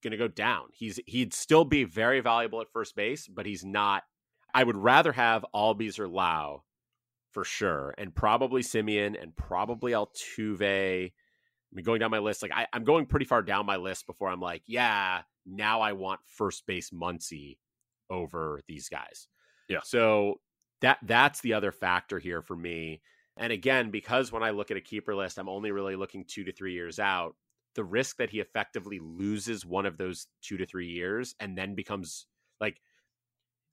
[0.03, 0.65] going to go down.
[0.73, 4.03] He's he'd still be very valuable at first base, but he's not.
[4.53, 6.63] I would rather have Albies or Lowe
[7.31, 11.11] for sure, and probably Semien, and probably Altuve
[11.71, 14.05] I mean, going down my list, like I, am going pretty far down my list
[14.05, 17.57] before I'm like, yeah, now I want first base Muncy
[18.09, 19.27] over these guys.
[19.69, 19.79] Yeah.
[19.83, 20.41] So
[20.81, 23.01] that that's the other factor here for me.
[23.37, 26.43] And again, because when I look at a keeper list, I'm only really looking two
[26.43, 27.35] to three years out.
[27.75, 31.73] The risk that he effectively loses one of those two to three years and then
[31.73, 32.27] becomes
[32.59, 32.81] like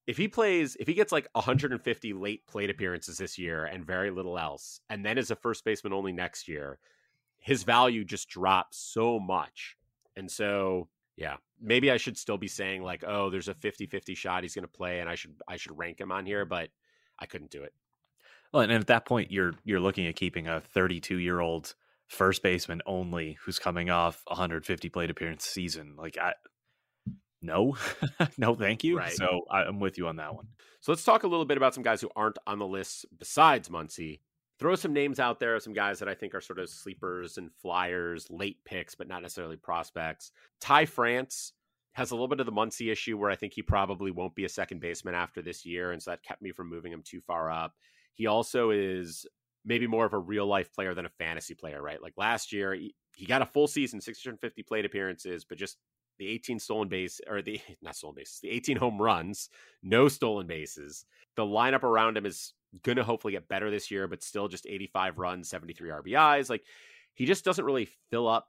[0.07, 4.11] if he plays, if he gets like 150 late plate appearances this year and very
[4.11, 6.79] little else, and then is a first baseman only next year,
[7.37, 9.77] his value just drops so much.
[10.16, 14.44] And so, yeah, maybe I should still be saying like, oh, there's a 50-50 shot
[14.44, 16.71] he's going to play and I should I should rank him on here, but
[17.18, 17.75] I couldn't do it.
[18.53, 21.75] Well, and at that point you're you're looking at keeping a 32-year-old
[22.07, 25.95] first baseman only who's coming off 150 plate appearance season.
[25.97, 26.35] Like I
[27.41, 27.77] no,
[28.39, 28.99] no, thank you.
[28.99, 29.13] Right.
[29.13, 30.49] So I'm with you on that one.
[30.81, 33.69] So let's talk a little bit about some guys who aren't on the list besides
[33.69, 34.21] Muncy
[34.59, 37.39] throw some names out there, of some guys that I think are sort of sleepers
[37.39, 40.33] and flyers, late picks, but not necessarily prospects.
[40.61, 41.53] Ty France
[41.93, 44.45] has a little bit of the Muncy issue where I think he probably won't be
[44.45, 45.93] a second baseman after this year.
[45.93, 47.75] And so that kept me from moving him too far up.
[48.19, 49.27] He also is
[49.65, 52.03] maybe more of a real life player than a fantasy player, right?
[52.03, 55.79] Like last year, he, he got a full season, 650 plate appearances, but just
[56.19, 59.51] the 18 stolen base or the not stolen bases, the 18 home runs,
[59.85, 61.07] no stolen bases.
[61.37, 64.67] The lineup around him is going to hopefully get better this year, but still just
[64.67, 66.51] 85 runs, 73 RBIs.
[66.51, 66.65] Like
[67.15, 68.49] he just doesn't really fill up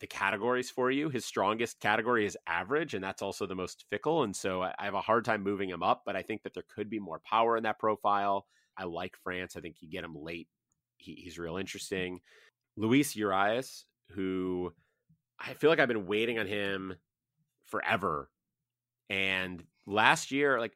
[0.00, 1.08] the categories for you.
[1.08, 4.24] His strongest category is average, and that's also the most fickle.
[4.24, 6.64] And so I have a hard time moving him up, but I think that there
[6.74, 8.46] could be more power in that profile.
[8.76, 9.56] I like France.
[9.56, 10.48] I think you get him late.
[10.98, 11.60] He, he's real mm.
[11.60, 12.20] interesting.
[12.76, 14.72] Luis Urias, who
[15.38, 16.94] I feel like I've been waiting on him
[17.66, 18.30] forever.
[19.10, 20.72] And last year, like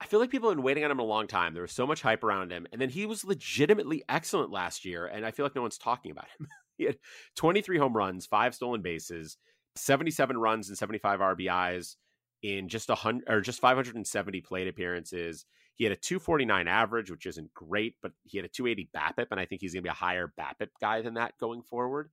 [0.00, 1.54] I feel like people have been waiting on him a long time.
[1.54, 2.66] There was so much hype around him.
[2.70, 5.06] And then he was legitimately excellent last year.
[5.06, 6.48] And I feel like no one's talking about him.
[6.78, 6.98] he had
[7.36, 9.38] 23 home runs, five stolen bases,
[9.76, 11.96] 77 runs, and 75 RBIs
[12.42, 15.46] in just a hundred or just 570 plate appearances.
[15.76, 19.38] He had a 249 average, which isn't great, but he had a 280 BABIP, and
[19.38, 22.10] I think he's going to be a higher BABIP guy than that going forward.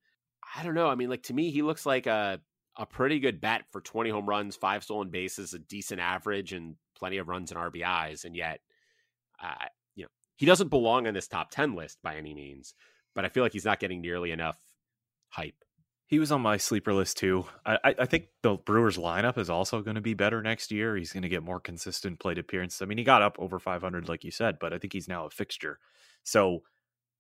[0.56, 0.88] I don't know.
[0.88, 2.42] I mean, like to me, he looks like a
[2.76, 6.76] a pretty good bet for 20 home runs, five stolen bases, a decent average, and
[6.98, 8.26] plenty of runs and RBIs.
[8.26, 8.62] And yet,
[9.40, 12.74] I, you know, he doesn't belong on this top 10 list by any means,
[13.14, 14.58] but I feel like he's not getting nearly enough
[15.30, 15.64] hype.
[16.14, 17.48] He was on my sleeper list too.
[17.66, 20.96] I, I think the Brewers lineup is also going to be better next year.
[20.96, 22.84] He's going to get more consistent plate appearances.
[22.84, 25.26] I mean, he got up over 500, like you said, but I think he's now
[25.26, 25.80] a fixture.
[26.22, 26.62] So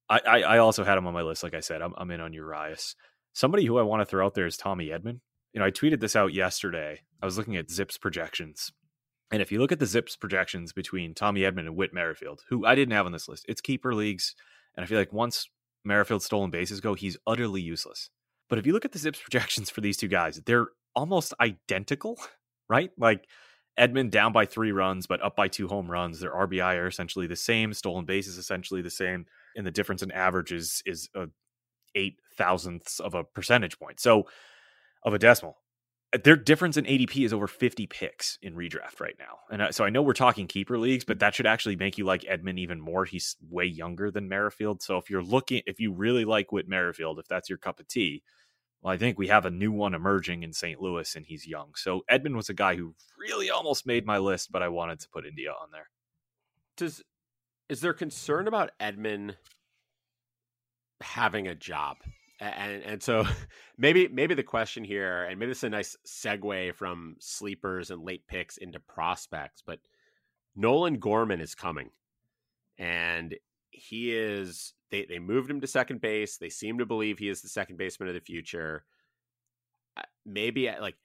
[0.08, 1.42] I, I, I also had him on my list.
[1.42, 2.96] Like I said, I'm, I'm in on Urias.
[3.34, 5.22] Somebody who I want to throw out there is Tommy Edman.
[5.54, 7.02] You know, I tweeted this out yesterday.
[7.20, 8.72] I was looking at Zips projections.
[9.32, 12.64] And if you look at the Zips projections between Tommy Edman and Whit Merrifield, who
[12.64, 14.36] I didn't have on this list, it's keeper leagues.
[14.78, 15.50] And I feel like once
[15.84, 18.12] Merrifield's stolen bases go, he's utterly useless.
[18.54, 22.20] But if you look at the Zips projections for these two guys, they're almost identical,
[22.70, 22.92] right?
[23.00, 23.26] Like
[23.80, 26.20] Edman down by three runs, but up by two home runs.
[26.20, 27.74] Their RBI are essentially the same.
[27.74, 31.30] Stolen bases essentially the same, and the difference in average is is a
[31.96, 34.00] eight thousandths of a percentage point.
[34.00, 34.28] So
[35.04, 35.58] of a decimal.
[36.14, 39.40] Uh, their difference in ADP is over 50 picks in redraft right now.
[39.50, 42.22] And so I know we're talking keeper leagues, but that should actually make you like
[42.22, 43.04] Edman even more.
[43.04, 44.84] He's way younger than Merrifield.
[44.84, 47.88] So if you're looking, if you really like Whit Merrifield, if that's your cup of
[47.88, 48.22] tea,
[48.84, 50.82] well, I think we have a new one emerging in St.
[50.82, 51.70] Louis and he's young.
[51.76, 55.10] So Edman was a guy who really almost made my list, but I wanted to
[55.10, 55.90] put India on there.
[56.76, 57.02] Does
[57.70, 59.36] is there concern about Edman
[61.00, 61.98] having a job?
[62.42, 63.26] And and so
[63.78, 68.04] maybe maybe the question here, and maybe this is a nice segue from sleepers and
[68.04, 69.80] late picks into prospects, but
[70.58, 71.90] Nolan Gorman is coming.
[72.78, 73.36] And
[73.70, 76.38] he is they they moved him to second base.
[76.38, 78.86] They seem to believe he is the second baseman of the future.
[79.98, 80.96] Uh, maybe uh, like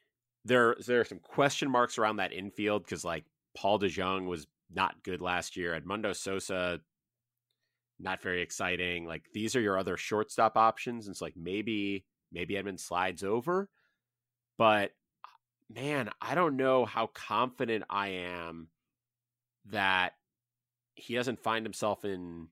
[0.45, 3.25] there there are some question marks around that infield because like
[3.57, 5.79] Paul DeJong was not good last year.
[5.81, 6.81] Edmundo Sosa,
[7.99, 9.07] not very exciting.
[9.07, 11.07] Like these are your other shortstop options.
[11.07, 13.71] And it's like maybe maybe Edman slides over,
[14.59, 14.91] but
[15.75, 18.69] man, I don't know how confident I am
[19.71, 20.13] that
[20.95, 22.49] he doesn't find himself in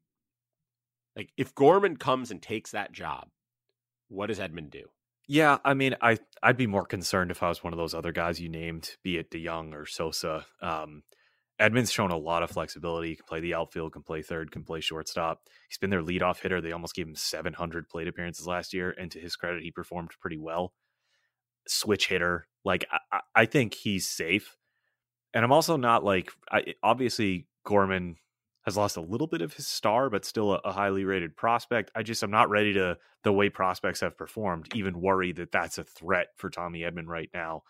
[1.16, 3.29] like if Gorman comes and takes that job,
[4.09, 4.85] what does Edman do?
[5.29, 8.12] Yeah, I mean, I I'd be more concerned if I was one of those other
[8.12, 10.46] guys you named, be it DeJong or Sosa.
[10.62, 11.02] Um,
[11.61, 13.11] Edman's shown a lot of flexibility.
[13.11, 15.40] He can play the outfield, can play third, can play shortstop.
[15.68, 16.61] He's been their leadoff hitter.
[16.61, 20.11] They almost gave him 700 plate appearances last year, and to his credit, he performed
[20.20, 20.74] pretty well.
[21.66, 24.57] Switch hitter, like I, I think he's safe.
[25.35, 28.16] And I'm also not like I, obviously Gorman
[28.66, 31.90] has lost a little bit of his star, but still a, a, highly rated prospect.
[31.94, 35.79] I just I'm not ready to the way prospects have performed, even worry that that's
[35.79, 37.62] a threat for Tommy Edman right now,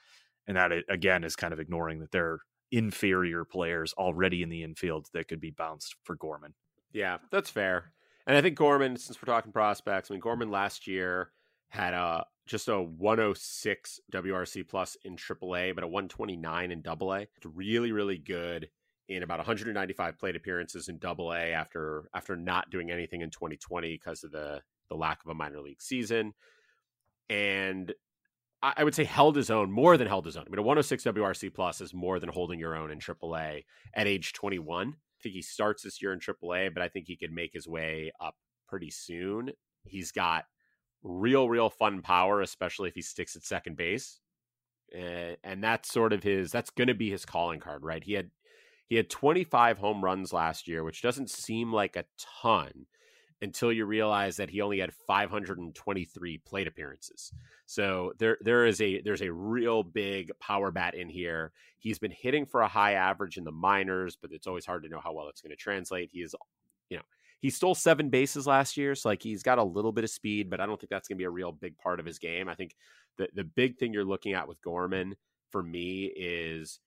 [0.47, 2.41] and that it again is kind of ignoring that they're
[2.73, 6.55] inferior players already in the infield that could be bounced for Gorman.
[6.93, 7.93] Yeah, that's fair.
[8.27, 11.31] And I think Gorman, since we're talking prospects, I mean Gorman last year
[11.69, 17.25] had a just a 106 WRC plus in AAA, but a 129 in AA.
[17.37, 18.69] It's really, really good
[19.09, 23.93] in about 195 plate appearances in Double A after after not doing anything in 2020
[23.93, 26.35] because of the the lack of a minor league season,
[27.29, 27.93] and
[28.63, 30.45] I, I would say held his own more than held his own.
[30.47, 33.65] I mean, a 106 WRC plus is more than holding your own in Triple A
[33.95, 34.89] at age 21.
[34.89, 37.53] I think he starts this year in Triple A, but I think he could make
[37.53, 38.37] his way up
[38.69, 39.51] pretty soon.
[39.85, 40.45] He's got
[41.03, 44.21] real, real fun power, especially if he sticks at second base.
[44.95, 48.31] And that's sort of his that's going to be his calling card right he had
[48.89, 52.05] he had 25 home runs last year, which doesn't seem like a
[52.43, 52.87] ton
[53.43, 57.33] until you realize that he only had 523 plate appearances.
[57.67, 61.53] So there there is a there's a real big power bat in here.
[61.79, 64.89] He's been hitting for a high average in the minors, but it's always hard to
[64.89, 66.11] know how well it's going to translate.
[66.13, 66.35] He is
[66.89, 67.03] you know,
[67.41, 70.49] he stole seven bases last year, so like he's got a little bit of speed,
[70.49, 72.49] but I don't think that's going to be a real big part of his game.
[72.49, 72.75] I think
[73.19, 75.17] the the big thing you're looking at with Gorman
[75.51, 76.81] for me is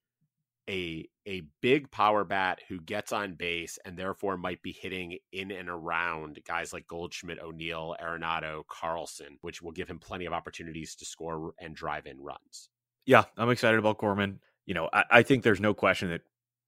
[0.70, 5.52] a a big power bat who gets on base and therefore might be hitting in
[5.52, 10.96] and around guys like Goldschmidt, O'Neill, Arenado, Carlson, which will give him plenty of opportunities
[10.96, 12.70] to score and drive in runs.
[13.06, 14.40] Yeah, I'm excited about Gorman.
[14.66, 16.22] You know, I, I think there's no question that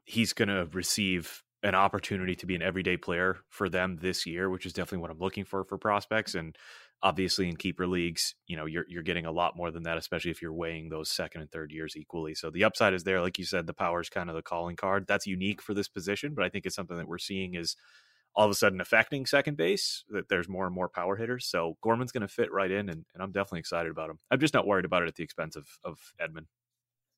[0.05, 4.49] he's going to receive an opportunity to be an everyday player for them this year,
[4.49, 6.33] which is definitely what I'm looking for for prospects.
[6.33, 6.57] And
[7.03, 10.31] obviously in keeper leagues you know you're you're getting a lot more than that especially
[10.31, 12.35] if you're weighing those second and third years equally.
[12.35, 14.75] So the upside is there like you said the power is kind of the calling
[14.75, 15.05] card.
[15.07, 17.75] That's unique for this position but i think it's something that we're seeing is
[18.33, 21.45] all of a sudden affecting second base that there's more and more power hitters.
[21.45, 24.19] So gorman's going to fit right in and, and i'm definitely excited about him.
[24.29, 26.45] I'm just not worried about it at the expense of of edman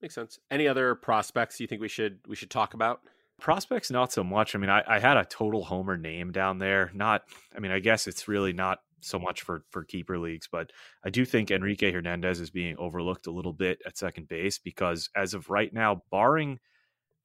[0.04, 0.38] makes sense.
[0.52, 3.00] Any other prospects you think we should we should talk about?
[3.40, 4.56] Prospects not so much.
[4.56, 6.92] I mean I, I had a total homer name down there.
[6.94, 7.24] Not
[7.56, 10.72] i mean i guess it's really not so much for for keeper leagues, but
[11.06, 15.10] I do think Enrique Hernandez is being overlooked a little bit at second base because
[15.16, 16.60] as of right now, barring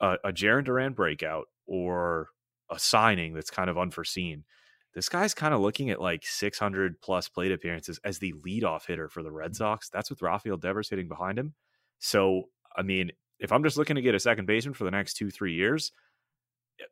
[0.01, 2.29] a, a Jarren Duran breakout or
[2.71, 4.45] a signing that's kind of unforeseen.
[4.95, 9.09] This guy's kind of looking at like 600 plus plate appearances as the leadoff hitter
[9.09, 9.57] for the Red mm-hmm.
[9.57, 9.89] Sox.
[9.91, 11.55] That's with Rafael Devers hitting behind him.
[11.99, 12.45] So,
[12.77, 15.31] I mean, if I'm just looking to get a second baseman for the next two,
[15.31, 15.93] three years,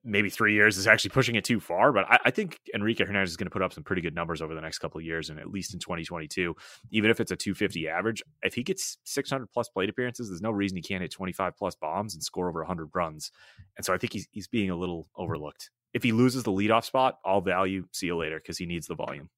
[0.05, 3.31] maybe three years is actually pushing it too far, but I, I think Enrique Hernandez
[3.31, 5.31] is going to put up some pretty good numbers over the next couple of years,
[5.31, 6.55] and at least in 2022,
[6.91, 10.51] even if it's a 250 average, if he gets 600 plus plate appearances, there's no
[10.51, 13.31] reason he can't hit 25 plus bombs and score over 100 runs.
[13.77, 15.71] And so I think he's he's being a little overlooked.
[15.93, 17.87] If he loses the leadoff spot, all value.
[17.93, 19.31] See you later because he needs the volume.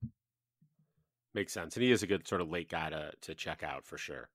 [1.34, 3.86] Makes sense, and he is a good sort of late guy to to check out
[3.86, 4.28] for sure.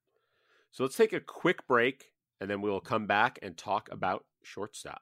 [0.72, 4.26] So let's take a quick break, and then we will come back and talk about
[4.41, 5.01] shortstop.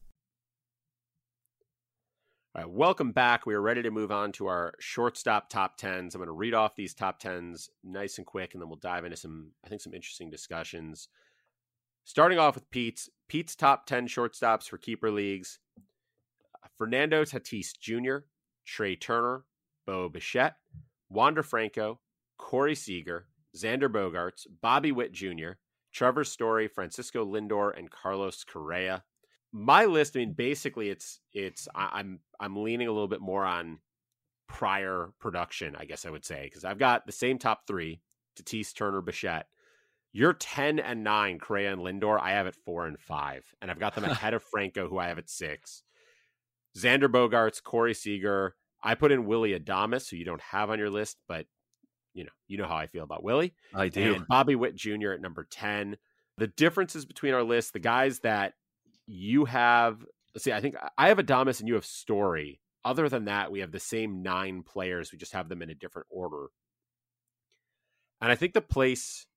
[2.53, 3.45] All right, welcome back.
[3.45, 6.13] We are ready to move on to our shortstop top tens.
[6.13, 9.05] I'm going to read off these top tens nice and quick, and then we'll dive
[9.05, 11.07] into some, I think, some interesting discussions.
[12.03, 15.59] Starting off with Pete's Pete's top ten shortstops for keeper leagues:
[16.77, 18.25] Fernando Tatis Jr.,
[18.65, 19.45] Trea Turner,
[19.87, 20.57] Bo Bichette,
[21.09, 22.01] Wander Franco,
[22.37, 25.51] Corey Seager, Xander Bogaerts, Bobby Witt Jr.,
[25.93, 29.05] Trevor Story, Francisco Lindor, and Carlos Correa
[29.51, 33.45] my list, I mean, basically, it's it's I, I'm, I'm leaning a little bit more
[33.45, 33.79] on
[34.47, 38.01] prior production, I guess I would say, because I've got the same top three:
[38.37, 39.47] Tatis, Turner, Bichette.
[40.13, 42.19] You're ten and nine, Correa and Lindor.
[42.19, 45.07] I have it four and five, and I've got them ahead of Franco, who I
[45.07, 45.83] have at six.
[46.77, 48.55] Xander Bogaerts, Corey Seager.
[48.83, 51.45] I put in Willy Adames, who you don't have on your list, but
[52.13, 53.53] you know you know how I feel about Willy.
[53.73, 54.15] I do.
[54.15, 55.11] And Bobby Witt Jr.
[55.11, 55.97] at number ten.
[56.37, 58.53] The differences between our list, the guys that
[59.07, 60.05] you have
[60.37, 62.61] see, I think I have Adames and you have Story.
[62.83, 65.11] Other than that, we have the same nine players.
[65.11, 66.47] We just have them in a different order.
[68.19, 69.27] And I think the place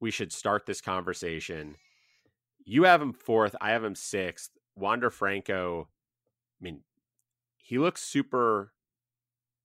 [0.00, 1.76] we should start this conversation,
[2.64, 4.50] you have him fourth, I have him sixth.
[4.76, 5.88] Wander Franco,
[6.60, 6.80] I mean,
[7.56, 8.72] he looks super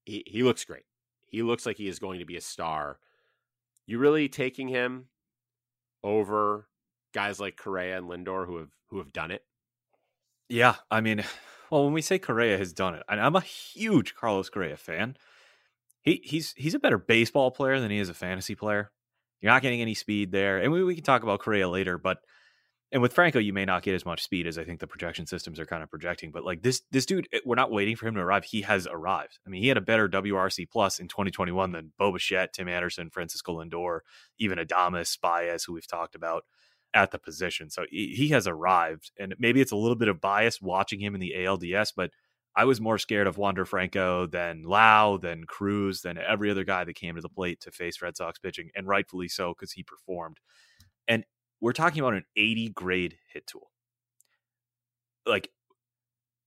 [0.06, 0.86] he, he looks great.
[1.28, 3.00] He looks like he is going to be a star.
[3.86, 5.06] You really taking him
[6.04, 6.69] over
[7.14, 9.44] guys like Correa and Lindor who have who have done it?
[10.48, 11.24] Yeah, I mean,
[11.72, 15.16] well, when we say Correa has done it, and I'm a huge Carlos Correa fan.
[16.02, 18.92] He he's he's a better baseball player than he is a fantasy player.
[19.42, 22.20] You're not getting any speed there, and we, we can talk about Correa later, but
[22.92, 25.28] and with Franco, you may not get as much speed as I think the projection
[25.28, 26.32] systems are kind of projecting.
[26.32, 28.46] But like this, this dude, eh, we're not waiting for him to arrive.
[28.46, 29.38] He has arrived.
[29.46, 33.62] I mean, he had a better WRC plus in 2021 than Bo Tim Anderson, Francisco
[33.62, 34.00] Lindor,
[34.40, 36.46] even Adames, Baez, who we've talked about
[36.94, 37.70] at the position.
[37.70, 41.22] So he has arrived, and maybe it's a little bit of bias watching him in
[41.22, 42.12] the ALDS, but
[42.56, 46.84] I was more scared of Wander Franco than Lowe, than Cruz, than every other guy
[46.84, 49.84] that came to the plate to face Red Sox pitching, and rightfully so because he
[49.84, 50.40] performed.
[51.08, 51.26] And
[51.62, 53.72] we're talking about an 80 grade hit tool.
[55.26, 55.52] Like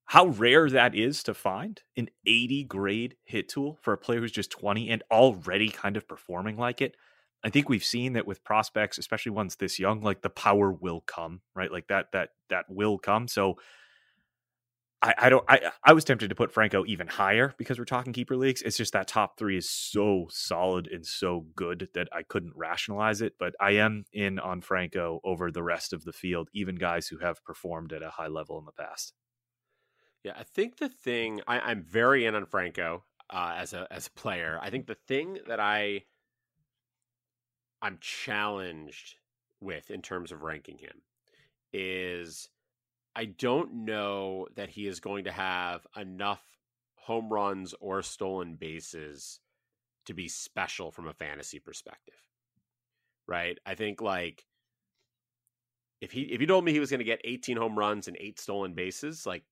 [0.06, 4.32] how rare that is to find an 80 grade hit tool for a player who's
[4.32, 6.96] just 20 and already kind of performing like it.
[7.44, 11.00] I think we've seen that with prospects, especially ones this young, like the power will
[11.00, 11.72] come, right?
[11.72, 13.26] Like that, that, that will come.
[13.26, 13.56] So
[15.02, 18.12] I, I don't, I, I was tempted to put Franco even higher because we're talking
[18.12, 18.62] keeper leagues.
[18.62, 23.20] It's just that top three is so solid and so good that I couldn't rationalize
[23.20, 23.34] it.
[23.38, 27.18] But I am in on Franco over the rest of the field, even guys who
[27.18, 29.12] have performed at a high level in the past.
[30.22, 34.06] Yeah, I think the thing I, am very in on Franco uh, as a as
[34.06, 34.56] a player.
[34.62, 36.02] I think the thing that I
[37.82, 39.16] I'm challenged
[39.60, 41.02] with in terms of ranking him
[41.72, 42.48] is
[43.14, 46.42] I don't know that he is going to have enough
[46.94, 49.40] home runs or stolen bases
[50.06, 52.14] to be special from a fantasy perspective.
[53.26, 53.58] Right?
[53.66, 54.46] I think like
[56.00, 58.16] if he if you told me he was going to get 18 home runs and
[58.18, 59.44] 8 stolen bases, like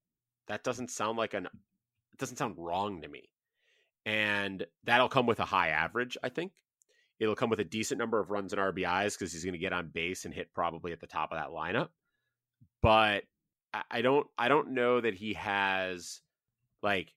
[0.49, 3.31] that doesn't sound like an it doesn't sound wrong to me.
[4.07, 6.53] And that'll come with a high average, I think.
[7.21, 9.75] It'll come with a decent number of runs and RBIs because he's going to get
[9.75, 11.91] on base and hit probably at the top of that lineup.
[12.83, 13.25] But
[13.91, 16.23] I don't I don't know that he has
[16.83, 17.15] like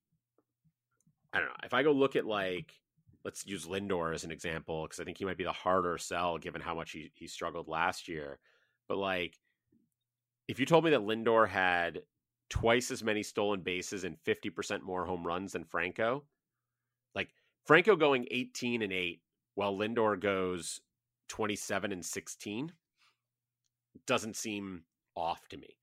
[1.32, 1.56] I don't know.
[1.64, 2.74] If I go look at like
[3.24, 6.38] let's use Lindor as an example because I think he might be the harder sell
[6.38, 8.40] given how much he he struggled last year.
[8.90, 9.40] But like
[10.50, 12.02] if you told me that Lindor had
[12.50, 16.24] twice as many stolen bases and 50% more home runs than Franco,
[17.16, 17.30] like
[17.66, 19.22] Franco going 18 and 8
[19.56, 20.82] while Lindor goes
[21.30, 22.72] 27 and 16
[24.06, 24.84] doesn't seem
[25.16, 25.78] off to me.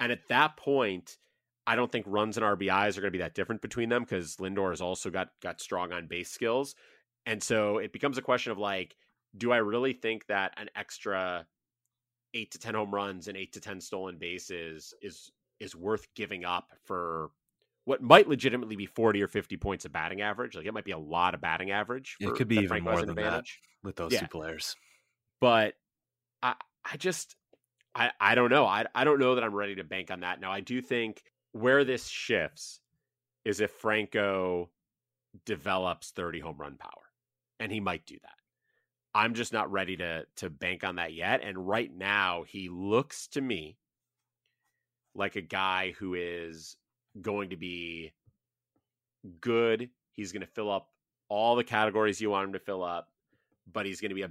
[0.00, 1.18] And at that point,
[1.66, 4.36] I don't think runs and RBIs are going to be that different between them because
[4.36, 6.74] Lindor has also got got strong on base skills.
[7.26, 8.96] And so it becomes a question of like,
[9.36, 11.46] do I really think that an extra
[12.34, 16.44] eight to ten home runs and eight to ten stolen bases is is worth giving
[16.44, 17.30] up for
[17.84, 20.54] what might legitimately be 40 or 50 points of batting average.
[20.54, 22.16] Like it might be a lot of batting average.
[22.20, 23.60] it could be even more than advantage.
[23.82, 24.20] that with those yeah.
[24.20, 24.76] two players.
[25.40, 25.74] But
[26.42, 26.54] I
[26.84, 27.36] I just
[27.94, 28.64] I, I don't know.
[28.64, 30.40] I, I don't know that I'm ready to bank on that.
[30.40, 31.22] Now, I do think
[31.52, 32.80] where this shifts
[33.44, 34.70] is if Franco
[35.44, 36.90] develops 30 home run power,
[37.60, 38.30] and he might do that.
[39.14, 41.42] I'm just not ready to to bank on that yet.
[41.42, 43.76] And right now, he looks to me
[45.14, 46.76] like a guy who is
[47.20, 48.12] going to be
[49.40, 49.90] good.
[50.12, 50.88] He's going to fill up
[51.28, 53.08] all the categories you want him to fill up,
[53.70, 54.30] but he's going to be a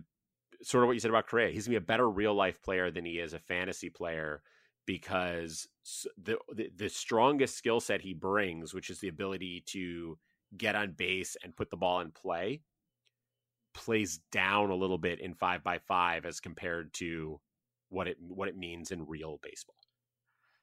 [0.64, 1.52] sort of what you said about Correa.
[1.52, 4.42] He's gonna be a better real life player than he is a fantasy player
[4.86, 5.68] because
[6.22, 10.18] the the, the strongest skill set he brings, which is the ability to
[10.58, 12.62] get on base and put the ball in play,
[13.74, 17.40] plays down a little bit in five by five as compared to
[17.90, 19.76] what it what it means in real baseball.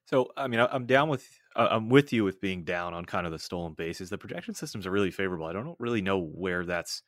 [0.09, 3.33] So, I mean, I'm down with I'm with you with being down on kind of
[3.33, 4.09] the stolen bases.
[4.09, 5.45] The projection systems are really favorable.
[5.45, 7.03] I don't really know where that's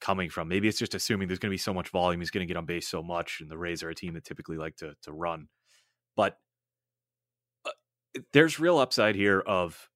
[0.00, 0.46] coming from.
[0.46, 2.56] Maybe it's just assuming there's going to be so much volume, he's going to get
[2.56, 5.12] on base so much, and the Rays are a team that typically like to to
[5.12, 5.48] run.
[6.14, 6.36] But
[7.66, 7.70] uh,
[8.32, 9.88] there's real upside here of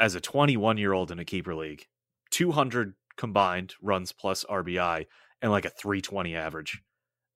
[0.00, 1.86] as a 21 year old in a keeper league,
[2.32, 5.06] 200 combined runs plus RBI
[5.40, 6.82] and like a 320 average.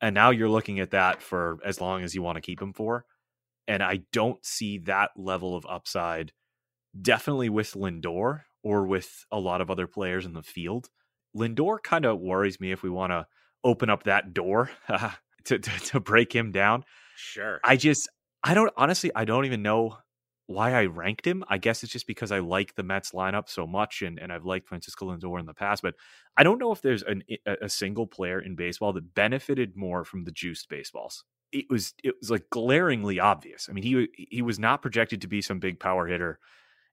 [0.01, 2.72] And now you're looking at that for as long as you want to keep him
[2.72, 3.05] for.
[3.70, 6.32] And I don't see that level of upside
[7.00, 10.90] definitely with Lindor or with a lot of other players in the field.
[11.36, 13.28] Lindor kind of worries me if we want to
[13.62, 14.70] open up that door
[15.44, 16.82] to, to, to break him down.
[17.14, 17.60] Sure.
[17.62, 18.08] I just
[18.42, 19.98] I don't honestly I don't even know
[20.46, 21.44] why I ranked him.
[21.48, 24.44] I guess it's just because I like the Mets lineup so much and, and I've
[24.44, 25.94] liked Francisco Lindor in the past, but
[26.36, 30.24] I don't know if there's an, a single player in baseball that benefited more from
[30.24, 31.22] the juiced baseballs.
[31.53, 33.68] It was it was like glaringly obvious.
[33.68, 36.38] I mean, he he was not projected to be some big power hitter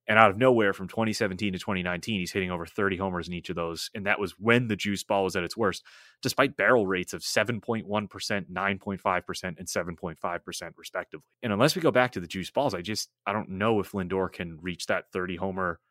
[0.08, 3.50] and out of nowhere, from 2017 to 2019, he's hitting over 30 homers in each
[3.50, 3.92] of those.
[3.94, 5.84] And that was when the juice ball was at its worst,
[6.22, 11.26] despite barrel rates of 7.1%, 9.5%, and 7.5%, respectively.
[11.44, 13.92] And unless we go back to the juice balls, I just, I don't know if
[13.92, 15.82] Lindor can reach that 30 homer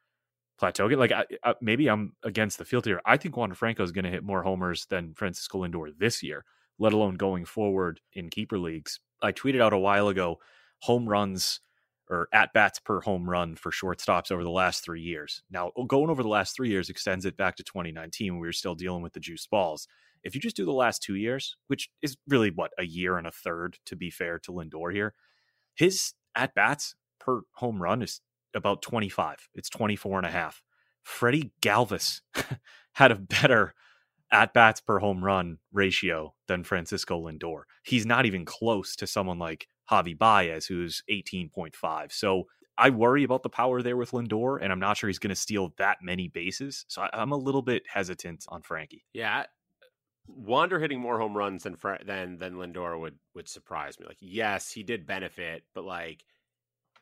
[0.58, 0.86] plateau.
[0.86, 3.02] Like, I, I, maybe I'm against the field here.
[3.04, 6.46] I think Juan Franco is going to hit more homers than Francisco Lindor this year,
[6.78, 9.00] let alone going forward in keeper leagues.
[9.22, 10.38] I tweeted out a while ago
[10.80, 11.60] home runs
[12.08, 15.42] or at bats per home run for shortstops over the last three years.
[15.50, 18.52] Now, going over the last three years extends it back to 2019 when we were
[18.52, 19.88] still dealing with the juice balls.
[20.22, 23.26] If you just do the last two years, which is really what a year and
[23.26, 25.14] a third to be fair to Lindor here,
[25.74, 28.20] his at bats per home run is
[28.54, 29.48] about 25.
[29.54, 30.62] It's 24 and a half.
[31.02, 32.20] Freddy Galvis
[32.94, 33.74] had a better
[34.32, 37.62] at bats per home run ratio than Francisco Lindor.
[37.84, 42.12] He's not even close to someone like Javy Baez, who's 18.5.
[42.12, 42.44] So
[42.78, 45.40] I worry about the power there with Lindor, and I'm not sure he's going to
[45.40, 46.84] steal that many bases.
[46.88, 49.04] So I, am a little bit hesitant on Frankie.
[49.12, 49.44] Yeah,
[50.28, 54.06] Wander hitting more home runs than than than Lindor would would surprise me.
[54.06, 56.24] Like, yes, he did benefit, but like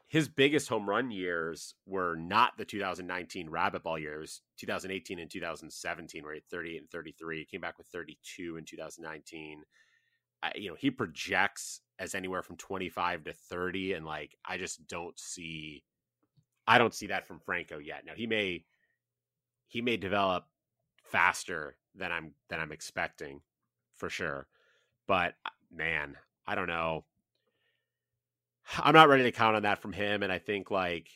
[0.09, 6.23] his biggest home run years were not the 2019 rabbit ball years 2018 and 2017
[6.23, 9.63] where he had 38 and 33 he came back with 32 in 2019
[10.43, 14.87] uh, you know he projects as anywhere from 25 to 30 and like i just
[14.87, 15.83] don't see
[16.67, 18.05] i don't see that from franco yet.
[18.07, 18.65] Now he may
[19.69, 20.45] he may develop
[21.05, 23.41] faster than i'm than i'm expecting
[23.97, 24.47] for sure.
[25.07, 27.05] But uh, man i don't know
[28.79, 31.09] i'm not ready to count on that from him and i think like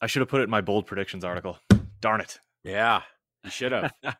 [0.00, 1.58] i should have put it in my bold predictions article
[2.00, 3.02] darn it yeah
[3.42, 3.92] you should have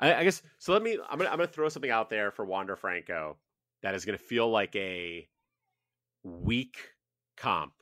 [0.00, 2.44] I, I guess so let me i'm gonna i'm gonna throw something out there for
[2.44, 3.36] wander franco
[3.82, 5.28] that is going to feel like a
[6.22, 6.76] weak
[7.36, 7.72] comp,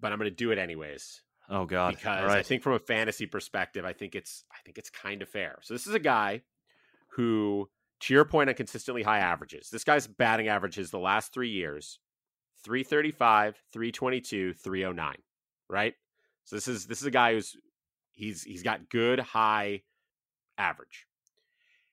[0.00, 1.22] but I'm going to do it anyways.
[1.50, 1.94] Oh God!
[1.94, 5.28] because I think from a fantasy perspective, I think it's I think it's kind of
[5.28, 5.58] fair.
[5.62, 6.42] So this is a guy
[7.12, 7.70] who,
[8.00, 12.00] to your point on consistently high averages, this guy's batting averages the last three years
[12.68, 15.14] 335, 322, 309,
[15.70, 15.94] right?
[16.44, 17.56] So this is this is a guy who's
[18.12, 19.84] he's he's got good high
[20.58, 21.06] average.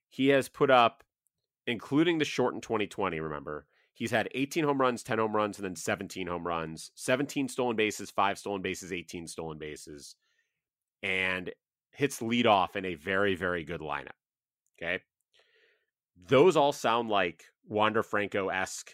[0.09, 1.05] He has put up
[1.65, 3.67] including the short shortened 2020, remember.
[3.93, 7.77] He's had 18 home runs, 10 home runs, and then 17 home runs, 17 stolen
[7.77, 10.17] bases, 5 stolen bases, 18 stolen bases,
[11.01, 11.51] and
[11.91, 14.19] hits lead off in a very, very good lineup.
[14.77, 14.99] Okay.
[16.27, 18.91] Those all sound like Wander Franco esque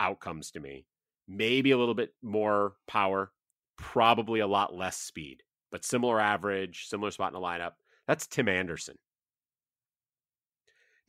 [0.00, 0.86] outcomes to me.
[1.28, 3.30] Maybe a little bit more power,
[3.76, 7.72] probably a lot less speed, but similar average, similar spot in the lineup.
[8.06, 8.96] That's Tim Anderson.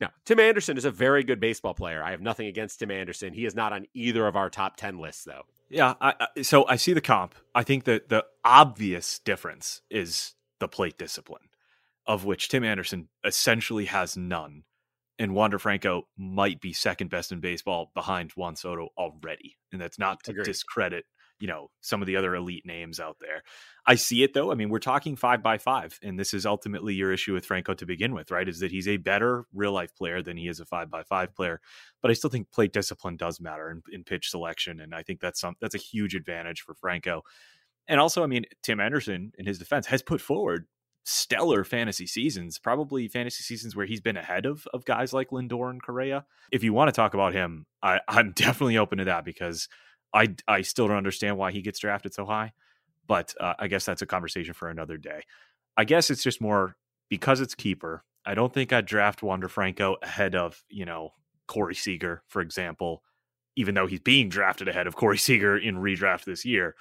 [0.00, 2.02] Now, Tim Anderson is a very good baseball player.
[2.02, 3.34] I have nothing against Tim Anderson.
[3.34, 5.42] He is not on either of our top 10 lists, though.
[5.68, 7.34] Yeah, I, I, so I see the comp.
[7.54, 11.48] I think that the obvious difference is the plate discipline,
[12.06, 14.64] of which Tim Anderson essentially has none.
[15.20, 19.56] And Wander Franco might be second best in baseball behind Juan Soto already.
[19.70, 20.46] And that's not to Agreed.
[20.46, 21.04] discredit
[21.40, 23.42] you know some of the other elite names out there.
[23.86, 24.52] I see it though.
[24.52, 27.74] I mean, we're talking five by five, and this is ultimately your issue with Franco
[27.74, 28.48] to begin with, right?
[28.48, 31.34] Is that he's a better real life player than he is a five by five
[31.34, 31.60] player.
[32.02, 35.20] But I still think plate discipline does matter in, in pitch selection, and I think
[35.20, 37.22] that's some that's a huge advantage for Franco.
[37.88, 40.66] And also, I mean, Tim Anderson in his defense has put forward
[41.10, 45.70] stellar fantasy seasons, probably fantasy seasons where he's been ahead of of guys like Lindor
[45.70, 46.24] and Correa.
[46.52, 49.68] If you want to talk about him, I, I'm definitely open to that because
[50.14, 52.52] I I still don't understand why he gets drafted so high,
[53.06, 55.22] but uh, I guess that's a conversation for another day.
[55.76, 56.76] I guess it's just more
[57.08, 58.04] because it's keeper.
[58.24, 61.10] I don't think I'd draft Wander Franco ahead of you know
[61.46, 63.02] Corey Seager, for example,
[63.56, 66.76] even though he's being drafted ahead of Corey Seager in redraft this year.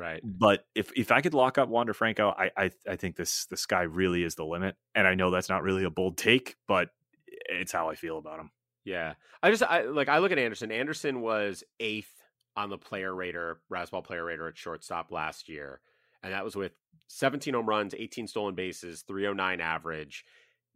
[0.00, 0.20] Right.
[0.24, 3.56] But if if I could lock up Wander Franco, I I, I think this the
[3.56, 4.76] sky really is the limit.
[4.94, 6.88] And I know that's not really a bold take, but
[7.26, 8.50] it's how I feel about him.
[8.84, 9.14] Yeah.
[9.42, 10.72] I just, I like, I look at Anderson.
[10.72, 12.12] Anderson was eighth
[12.56, 15.80] on the player rater, Razzball player rater at shortstop last year.
[16.22, 16.72] And that was with
[17.08, 20.24] 17 home runs, 18 stolen bases, 309 average,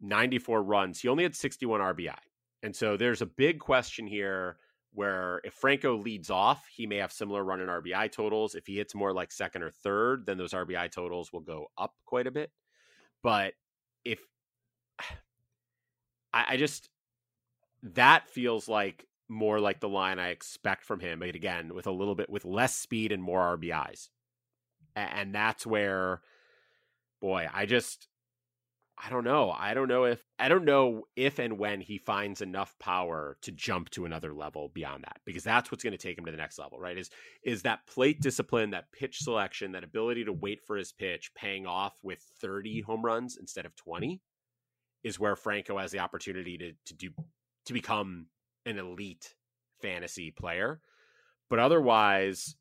[0.01, 1.01] 94 runs.
[1.01, 2.15] He only had 61 RBI.
[2.63, 4.57] And so there's a big question here
[4.95, 8.55] where if Franco leads off, he may have similar run and RBI totals.
[8.55, 11.95] If he hits more like second or third, then those RBI totals will go up
[12.07, 12.51] quite a bit.
[13.23, 13.55] But
[14.05, 14.21] if
[16.33, 16.89] I, I just
[17.83, 21.93] that feels like more like the line I expect from him, but again, with a
[21.93, 24.09] little bit with less speed and more RBIs.
[24.97, 26.23] And that's where
[27.21, 28.07] boy, I just
[28.97, 29.51] I don't know.
[29.51, 33.51] I don't know if I don't know if and when he finds enough power to
[33.51, 36.37] jump to another level beyond that because that's what's going to take him to the
[36.37, 36.97] next level, right?
[36.97, 37.11] Is
[37.45, 41.67] is that plate discipline, that pitch selection, that ability to wait for his pitch paying
[41.67, 44.21] off with 30 home runs instead of 20
[45.03, 47.11] is where Franco has the opportunity to to do
[47.67, 48.27] to become
[48.65, 49.35] an elite
[49.83, 50.81] fantasy player.
[51.51, 52.57] But otherwise,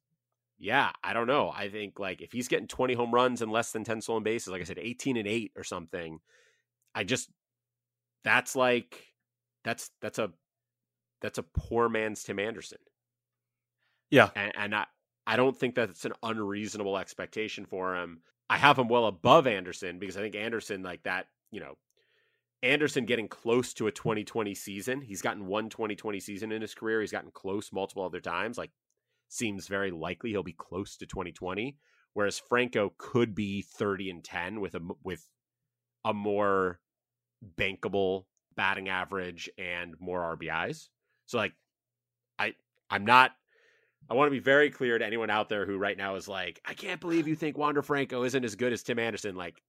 [0.58, 1.52] yeah, I don't know.
[1.54, 4.50] I think like if he's getting 20 home runs and less than 10 stolen bases,
[4.50, 6.20] like I said, 18 and 8 or something,
[6.96, 7.30] I just
[8.24, 9.14] that's like
[9.64, 10.32] that's that's a
[11.22, 12.80] that's a poor man's Tim Anderson.
[14.10, 14.30] Yeah.
[14.36, 14.86] And, and I
[15.26, 18.22] I don't think that's an unreasonable expectation for him.
[18.50, 21.78] I have him well above Anderson because I think Anderson like that, you know,
[22.62, 25.02] Anderson getting close to a 2020 season.
[25.02, 27.02] He's gotten one 2020 season in his career.
[27.02, 28.58] He's gotten close multiple other times.
[28.58, 28.72] Like
[29.34, 31.76] seems very likely he'll be close to 2020
[32.14, 35.28] whereas Franco could be 30 and 10 with a with
[36.06, 36.80] a more
[37.58, 38.26] bankable
[38.56, 40.90] batting average and more RBIs.
[41.26, 41.54] So like
[42.40, 42.54] I
[42.90, 43.32] I'm not
[44.10, 46.62] I want to be very clear to anyone out there who right now is like,
[46.66, 49.36] I can't believe you think Wander Franco isn't as good as Tim Anderson.
[49.36, 49.62] Like,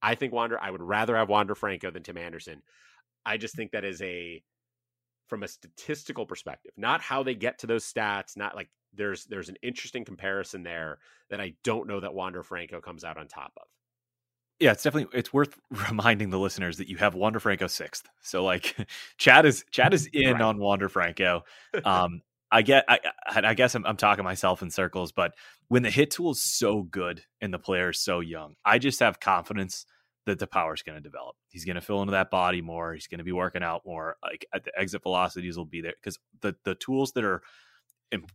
[0.00, 2.62] I think Wander, I would rather have Wander Franco than Tim Anderson.
[3.26, 4.42] I just think that is a,
[5.28, 9.48] from a statistical perspective, not how they get to those stats, not like there's there's
[9.48, 10.98] an interesting comparison there
[11.30, 13.64] that I don't know that Wander Franco comes out on top of.
[14.60, 18.08] Yeah, it's definitely it's worth reminding the listeners that you have Wander Franco sixth.
[18.22, 18.76] So like
[19.18, 20.42] Chad is Chad is in Right.
[20.42, 21.42] on Wander Franco.
[21.84, 25.32] Um I get I I guess I'm, I'm talking myself in circles, but
[25.68, 29.00] when the hit tool is so good and the player is so young, I just
[29.00, 29.86] have confidence
[30.26, 31.34] that the power is going to develop.
[31.48, 32.92] He's going to fill into that body more.
[32.94, 34.16] He's going to be working out more.
[34.22, 37.42] Like at the exit velocities will be there because the the tools that are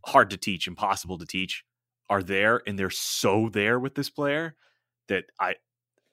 [0.06, 1.64] hard to teach, impossible to teach,
[2.10, 4.54] are there, and they're so there with this player
[5.08, 5.56] that I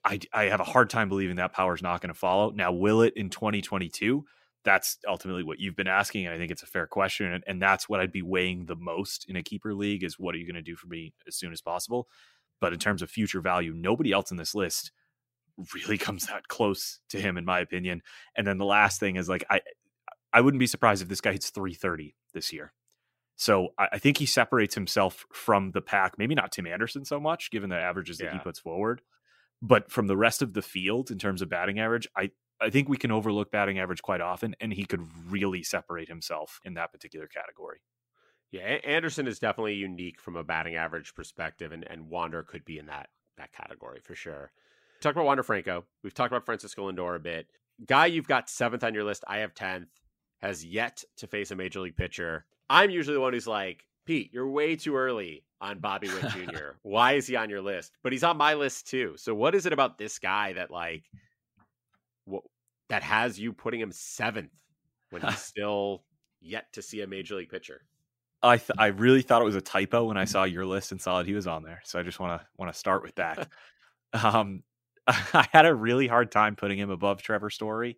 [0.04, 2.52] I, I have a hard time believing that power is not going to follow.
[2.52, 4.24] Now, will it in 2022?
[4.64, 7.62] That's ultimately what you've been asking, and I think it's a fair question, and, and
[7.62, 10.46] that's what I'd be weighing the most in a keeper league is what are you
[10.46, 12.08] going to do for me as soon as possible.
[12.62, 14.92] But in terms of future value, nobody else in this list
[15.74, 18.02] really comes that close to him, in my opinion.
[18.36, 19.62] And then the last thing is like I
[20.34, 22.74] I wouldn't be surprised if this guy hits 330 this year.
[23.36, 26.18] So I, I think he separates himself from the pack.
[26.18, 28.34] Maybe not Tim Anderson so much, given the averages that Yeah.
[28.34, 29.02] he puts forward,
[29.62, 32.32] but from the rest of the field in terms of batting average, I
[32.62, 36.62] I think we can overlook batting average quite often, and he could really separate himself
[36.64, 37.82] in that particular category.
[38.50, 42.80] Yeah, Anderson is definitely unique from a batting average perspective, and, and Wander could be
[42.80, 44.52] in that that category for sure.
[45.02, 45.84] Talk about Wander Franco.
[46.02, 47.48] We've talked about Francisco Lindor a bit.
[47.86, 49.26] Guy you've got seventh on your list.
[49.28, 49.90] I have tenth.
[50.42, 52.46] Has yet to face a major league pitcher.
[52.70, 56.78] I'm usually the one who's like, Pete, you're way too early on Bobby Witt Jr.
[56.84, 57.98] Why is he on your list?
[58.04, 59.16] But he's on my list too.
[59.18, 61.04] So what is it about this guy that like,
[62.26, 62.44] what
[62.90, 64.52] that has you putting him seventh
[65.10, 66.04] when he's still
[66.42, 67.82] yet to see a major league pitcher?
[68.44, 71.02] I th- I really thought it was a typo when I saw your list and
[71.02, 71.82] saw that he was on there.
[71.84, 73.48] So I just want to want to start with that.
[74.14, 74.62] um,
[75.08, 77.98] I had a really hard time putting him above Trevor Story,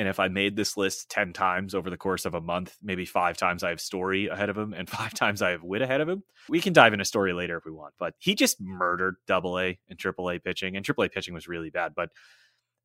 [0.00, 3.04] and if I made this list ten times over the course of a month, maybe
[3.04, 6.00] five times I have Story ahead of him, and five times I have Witt ahead
[6.00, 6.22] of him.
[6.48, 9.78] We can dive into Story later if we want, but he just murdered Double A
[9.90, 12.08] and Triple A pitching, and Triple A pitching was really bad, but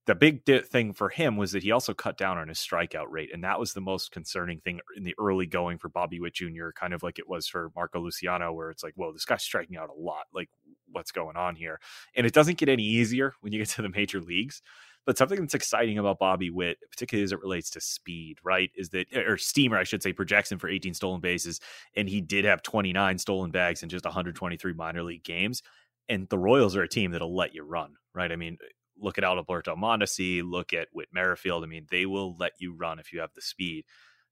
[0.08, 3.32] the big thing for him was that he also cut down on his strikeout rate,
[3.34, 6.70] and that was the most concerning thing in the early going for Bobby Witt Jr.
[6.76, 9.78] Kind of like it was for Marco Luciano, where it's like, whoa, this guy's striking
[9.78, 10.26] out a lot.
[10.32, 10.50] Like,
[10.92, 11.80] what's going on here?
[12.16, 14.62] And it doesn't get any easier when you get to the major leagues.
[15.06, 18.90] But something that's exciting about Bobby Witt, particularly as it relates to speed, right, is
[18.90, 21.60] that er, or Steamer, I should say, projects him for 18 stolen bases,
[21.96, 25.62] and he did have 29 stolen bags in just 123 minor league games.
[26.10, 28.32] And the Royals are a team that'll let you run, right?
[28.32, 28.58] I mean,
[28.98, 31.64] look at Alberto Mondesi, look at Whit Merrifield.
[31.64, 33.86] I mean, they will let you run if you have the speed.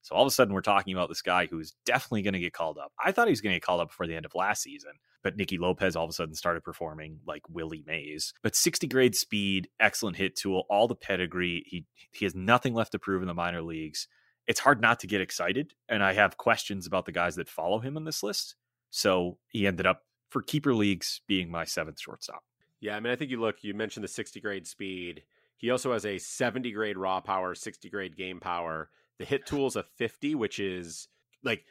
[0.04, 2.52] So all of a sudden, we're talking about this guy who's definitely going to get
[2.52, 2.92] called up.
[3.02, 4.92] I thought he was going to get called up before the end of last season,
[5.22, 8.34] but Nicky Lopez all of a sudden started performing like Willie Mays.
[8.42, 11.64] But 60 grade speed, excellent hit tool, all the pedigree.
[11.66, 14.06] He he has nothing left to prove in the minor leagues.
[14.46, 17.78] It's hard not to get excited, and I have questions about the guys that follow
[17.78, 18.56] him on this list.
[18.90, 22.44] So he ended up for keeper leagues being my seventh shortstop.
[22.78, 25.22] Yeah, I mean, I think you look, you mentioned the 60 grade speed.
[25.56, 28.90] He also has a 70 grade raw power, 60 grade game power.
[29.18, 31.08] The hit tool's a 50, which is
[31.42, 31.64] like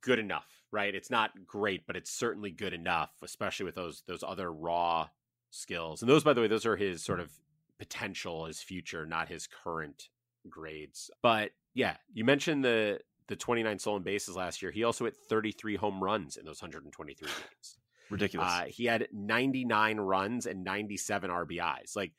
[0.00, 0.94] good enough, right?
[0.94, 5.08] It's not great, but it's certainly good enough, especially with those those other raw
[5.50, 6.02] skills.
[6.02, 7.32] And those, by the way, those are his sort of
[7.78, 10.08] potential, his future, not his current
[10.48, 11.10] grades.
[11.22, 14.72] But yeah, you mentioned the the 29 stolen bases last year.
[14.72, 17.78] He also hit 33 home runs in those 123 games.
[18.10, 18.48] Ridiculous.
[18.48, 21.94] Uh, he had 99 runs and 97 RBIs.
[21.94, 22.12] Like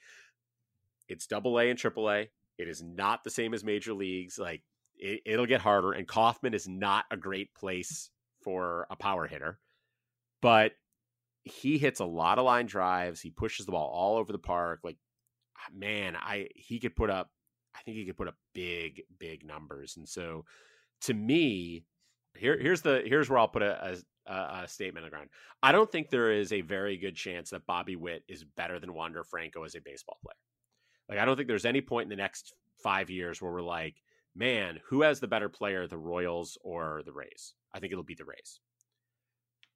[1.09, 2.29] it's double A and triple A.
[2.62, 4.38] It is not the same as major leagues.
[4.38, 4.62] Like
[4.97, 5.91] it, it'll get harder.
[5.91, 8.09] And Kauffman is not a great place
[8.43, 9.59] for a power hitter,
[10.41, 10.74] but
[11.43, 13.22] he hits a lot of line drives.
[13.22, 14.82] He pushes the ball all over the park.
[14.84, 14.97] Like,
[15.57, 17.30] ah, man, I he could put up.
[17.76, 19.95] I think he could put up big, big numbers.
[19.97, 20.45] And so,
[21.01, 21.86] to me,
[22.36, 23.97] here here's the here's where I'll put a,
[24.28, 24.34] a,
[24.64, 25.30] a statement on the ground.
[25.64, 28.93] I don't think there is a very good chance that Bobby Witt is better than
[28.93, 30.36] Wander Franco as a baseball player.
[31.12, 34.01] Like I don't think there's any point in the next five years where we're like,
[34.34, 37.53] man, who has the better player, the Royals or the Rays?
[37.74, 38.62] I think it'll be the Rays.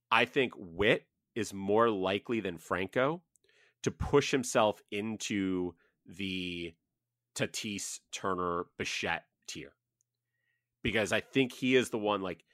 [0.10, 1.06] I think Witt
[1.36, 3.22] is more likely than Franco
[3.84, 5.76] to push himself into
[6.06, 6.74] the
[7.36, 9.74] Tatis, Turner, Bichette tier.
[10.84, 12.46] Because I think he is the one like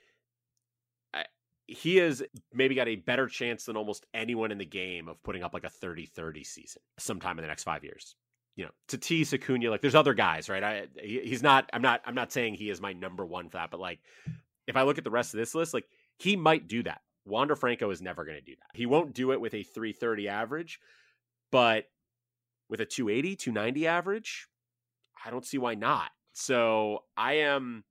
[1.67, 5.43] he has maybe got a better chance than almost anyone in the game of putting
[5.43, 8.15] up like a 30-30 season sometime in the next 5 years.
[8.55, 10.63] You know, Tatis, Acuna, like there's other guys, right?
[10.63, 13.71] I he's not I'm not I'm not saying he is my number 1 for that,
[13.71, 13.99] but like
[14.67, 15.85] if I look at the rest of this list, like
[16.17, 17.01] he might do that.
[17.25, 18.77] Wander Franco is never going to do that.
[18.77, 20.79] He won't do it with a 330 average,
[21.51, 21.85] but
[22.69, 24.47] with a 280, 290 average,
[25.23, 26.09] I don't see why not.
[26.33, 27.83] So I am,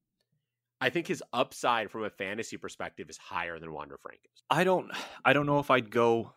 [0.81, 4.43] I think his upside from a fantasy perspective is higher than Wander Franco's.
[4.49, 4.91] I don't
[5.25, 6.33] I don't know if I'd go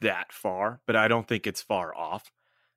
[0.00, 2.32] that far, but I don't think it's far off.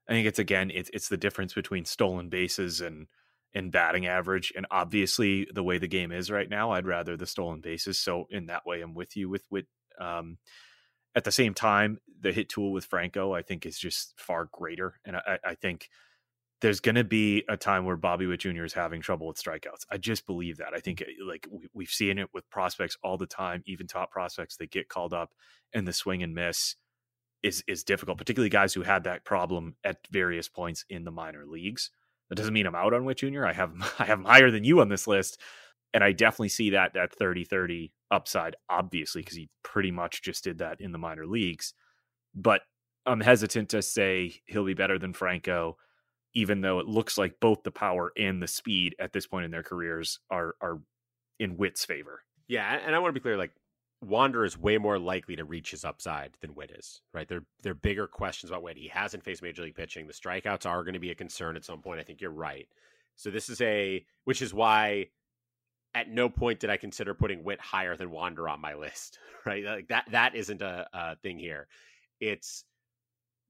[0.08, 3.08] I think it's again it's it's the difference between stolen bases and
[3.54, 7.26] and batting average and obviously the way the game is right now I'd rather the
[7.26, 9.66] stolen bases so in that way I'm with you with with
[10.00, 10.38] um
[11.16, 14.96] at the same time the hit tool with Franco I think is just far greater
[15.06, 15.90] and I, I think
[16.62, 18.64] there's going to be a time where Bobby Witt Jr.
[18.64, 19.86] is having trouble with strikeouts.
[19.92, 20.74] I just believe that.
[20.74, 24.56] I think like we, we've seen it with prospects all the time, even top prospects
[24.58, 25.32] that get called up
[25.74, 26.76] and the swing and miss
[27.46, 31.46] is is difficult, particularly guys who had that problem at various points in the minor
[31.46, 31.92] leagues.
[32.30, 33.46] That doesn't mean I'm out on Witt Jr.
[33.46, 35.40] I have I have him higher than you on this list,
[35.94, 40.58] and I definitely see that that 30-30 upside, obviously, because he pretty much just did
[40.58, 41.74] that in the minor leagues.
[42.34, 42.62] but
[43.06, 45.78] I'm hesitant to say he'll be better than Franco,
[46.34, 49.52] even though it looks like both the power and the speed at this point in
[49.52, 50.80] their careers are are
[51.40, 52.24] in Witt's favor.
[52.48, 53.52] Yeah, and I want to be clear, like
[54.06, 57.28] Wander is way more likely to reach his upside than Witt is, right?
[57.28, 58.78] There, there are bigger questions about Witt.
[58.78, 60.06] He hasn't faced major league pitching.
[60.08, 62.00] The strikeouts are going to be a concern at some point.
[62.00, 62.68] I think you're right.
[63.16, 65.08] So this is a, which is why
[65.96, 69.64] at no point did I consider putting Witt higher than Wander on my list, right?
[69.64, 71.68] Like that, that isn't a, a thing here.
[72.20, 72.64] It's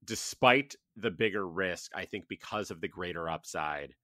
[0.04, 3.94] despite the bigger risk, I think because of the greater upside,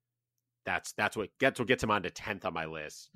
[0.64, 3.10] that's that's what gets what gets him onto tenth on my list.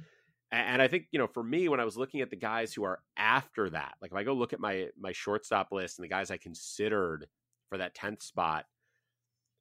[0.52, 2.84] And I think you know, for me, when I was looking at the guys who
[2.84, 6.08] are after that, like if I go look at my my shortstop list and the
[6.08, 7.26] guys I considered
[7.68, 8.66] for that tenth spot,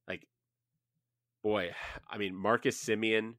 [0.07, 0.27] like
[1.43, 1.71] boy,
[2.07, 3.33] I mean Marcus Semien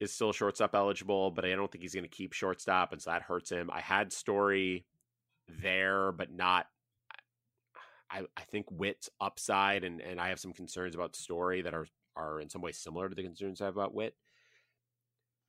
[0.00, 3.10] is still shortstop eligible, but I don't think he's going to keep shortstop, and so
[3.10, 3.70] that hurts him.
[3.72, 4.84] I had Story
[5.48, 6.66] there, but not.
[8.10, 11.86] I, I think Witt's upside, and, and I have some concerns about Story that are
[12.16, 14.14] are in some ways similar to the concerns I have about Witt.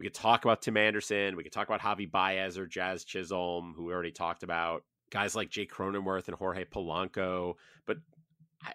[0.04, 1.38] We could talk about Tim Anderson.
[1.38, 4.84] We could talk about Javy Baez or Jazz Chisholm, who we already talked about.
[5.10, 7.54] Guys like Jake Cronenworth and Jorge Polanco.
[7.86, 8.00] But,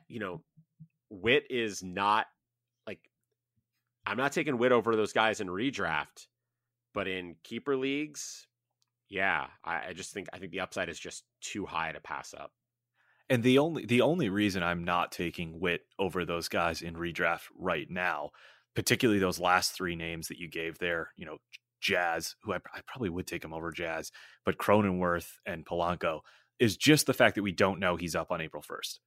[0.09, 0.41] you know,
[1.11, 2.29] Witt is not
[2.87, 3.01] like,
[4.07, 6.29] I'm not taking Witt over those guys in redraft,
[6.95, 8.47] but in keeper leagues,
[9.11, 12.33] yeah, I, I just think, I think the upside is just too high to pass
[12.33, 12.53] up.
[13.29, 17.43] And the only the only reason I'm not taking Witt over those guys in redraft
[17.55, 18.31] right now
[18.75, 21.39] particularly those last three names that you gave there, you know,
[21.81, 24.11] Jazz, who I, I probably would take him over Jazz,
[24.45, 26.21] but Cronenworth and Polanco
[26.59, 28.99] is just the fact that we don't know he's up on April 1st.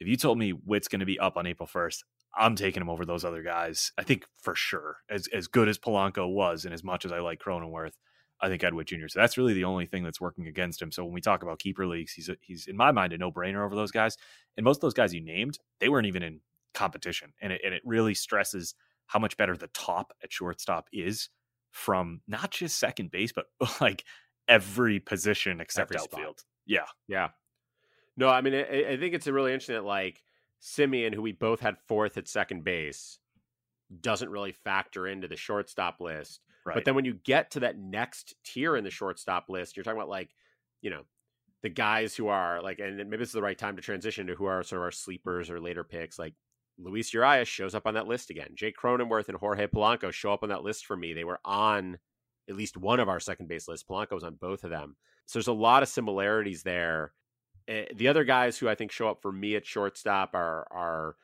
[0.00, 2.02] If you told me Witt's going to be up on April 1st,
[2.36, 3.92] I'm taking him over those other guys.
[3.96, 7.20] I think for sure, as as good as Polanco was, and as much as I
[7.20, 7.94] like Cronenworth,
[8.40, 9.08] I think I'd Jr.
[9.08, 10.92] So that's really the only thing that's working against him.
[10.92, 13.32] So when we talk about keeper leagues, he's a, he's in my mind a no
[13.32, 14.16] brainer over those guys.
[14.56, 16.40] And most of those guys you named, they weren't even in
[16.74, 18.74] competition, and it and it really stresses
[19.06, 21.28] how much better the top at shortstop is
[21.70, 23.46] from not just second base, but
[23.80, 24.04] like
[24.48, 26.40] every position except every outfield.
[26.40, 26.44] Spot.
[26.66, 26.86] Yeah.
[27.08, 27.28] Yeah.
[28.16, 30.22] No, I mean, I, I think it's a really interesting that like
[30.62, 33.18] Semien, who we both had fourth at second base,
[34.00, 36.40] doesn't really factor into the shortstop list.
[36.64, 36.74] Right.
[36.74, 39.98] But then when you get to that next tier in the shortstop list, you're talking
[39.98, 40.30] about like,
[40.80, 41.02] you know,
[41.62, 44.34] the guys who are like, and maybe this is the right time to transition to
[44.34, 46.34] who are sort of our sleepers or later picks, like
[46.78, 48.50] Luis Urias shows up on that list again.
[48.54, 51.12] Jake Cronenworth and Jorge Polanco show up on that list for me.
[51.12, 51.98] They were on
[52.48, 53.86] at least one of our second base lists.
[53.88, 54.96] Polanco was on both of them.
[55.26, 57.12] So there's a lot of similarities there.
[57.68, 61.16] Eh, the other guys who I think show up for me at shortstop are are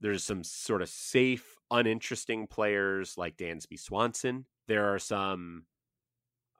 [0.00, 4.44] there's some sort of safe, uninteresting players like Dansby Swanson.
[4.68, 5.64] There are some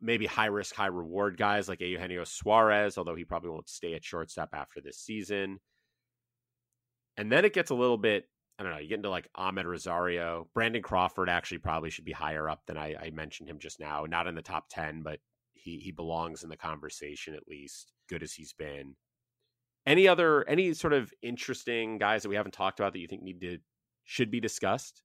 [0.00, 4.04] maybe high risk, high reward guys like Eugenio Suarez, although he probably won't stay at
[4.04, 5.58] shortstop after this season.
[7.16, 8.24] And then it gets a little bit,
[8.58, 10.48] I don't know, you get into like Amed Rosario.
[10.54, 14.04] Brandon Crawford actually probably should be higher up than I, I mentioned him just now.
[14.08, 15.20] Not in the top 10, but
[15.54, 18.96] he, he belongs in the conversation at least, good as he's been.
[19.86, 23.22] Any other, any sort of interesting guys that we haven't talked about that you think
[23.22, 23.58] need to,
[24.04, 25.02] should be discussed?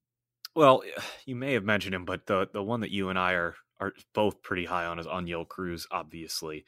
[0.56, 0.84] Well,
[1.26, 3.94] you may have mentioned him, but the the one that you and I are are
[4.14, 5.88] both pretty high on is Oneil Cruz.
[5.92, 6.66] Obviously,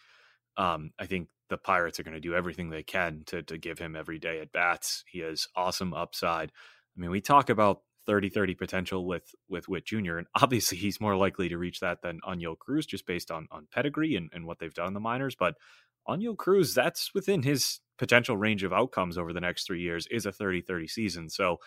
[0.58, 3.78] um, I think the Pirates are going to do everything they can to to give
[3.78, 5.04] him every day at bats.
[5.08, 6.52] He has awesome upside.
[6.96, 10.18] I mean, we talk about 30-30 potential with with Witt Jr.
[10.18, 13.68] and obviously he's more likely to reach that than Oneil Cruz just based on on
[13.72, 15.36] pedigree and, and what they've done in the minors.
[15.36, 15.54] But
[16.10, 20.26] Oneil Cruz, that's within his potential range of outcomes over the next three years is
[20.26, 21.30] a 30-30 season.
[21.30, 21.58] So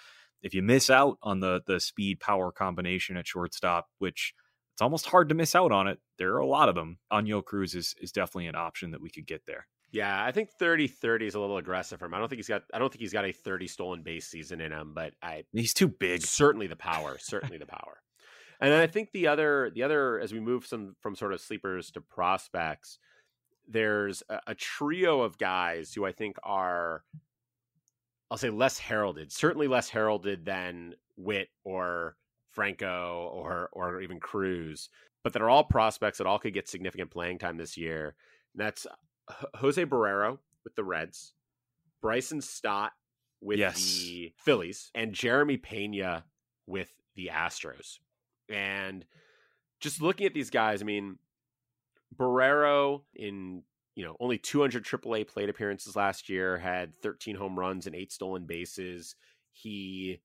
[0.43, 4.35] if you miss out on the the speed power combination at shortstop, which
[4.77, 6.01] it's almost hard to miss out on it.
[6.19, 6.99] There are a lot of them.
[7.11, 9.67] Oneil Cruz is, is definitely an option that we could get there.
[9.93, 12.15] Yeah, I think 30 30 is a little aggressive for him.
[12.15, 14.61] I don't think he's got I don't think he's got a 30 stolen base season
[14.61, 16.23] in him, but I he's too big.
[16.23, 18.03] Certainly the power, certainly the power.
[18.61, 21.41] And then I think the other the other as we move some from sort of
[21.41, 22.99] sleepers to prospects,
[23.69, 27.05] there's a, a trio of guys who I think are
[28.31, 32.17] I'll say less heralded, certainly less heralded than Witt or
[32.51, 34.89] Franco or or even Cruz,
[35.23, 38.17] but that are all prospects that all could get significant playing time this year.
[38.55, 38.87] And that's
[39.57, 41.35] Jose Barrero with the Reds,
[42.01, 42.93] Bryson Stott
[43.41, 43.77] with yes.
[43.77, 46.25] the Phillies, and Jeremy Pena
[46.67, 47.99] with the Astros.
[48.49, 49.05] And
[49.81, 51.19] just looking at these guys, I mean,
[52.17, 53.63] Barrero in
[53.95, 58.13] you know only 200 AAA plate appearances last year had 13 home runs and eight
[58.13, 59.17] stolen bases.
[59.53, 60.21] He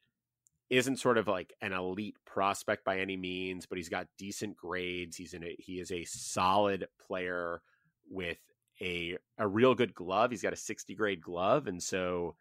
[0.70, 5.18] isn't sort of like an elite prospect by any means, but he's got decent grades.
[5.18, 7.62] He's in a he is a solid player
[8.10, 8.40] with
[8.82, 10.32] a a real good glove.
[10.32, 12.36] He's got a 60 grade glove, and so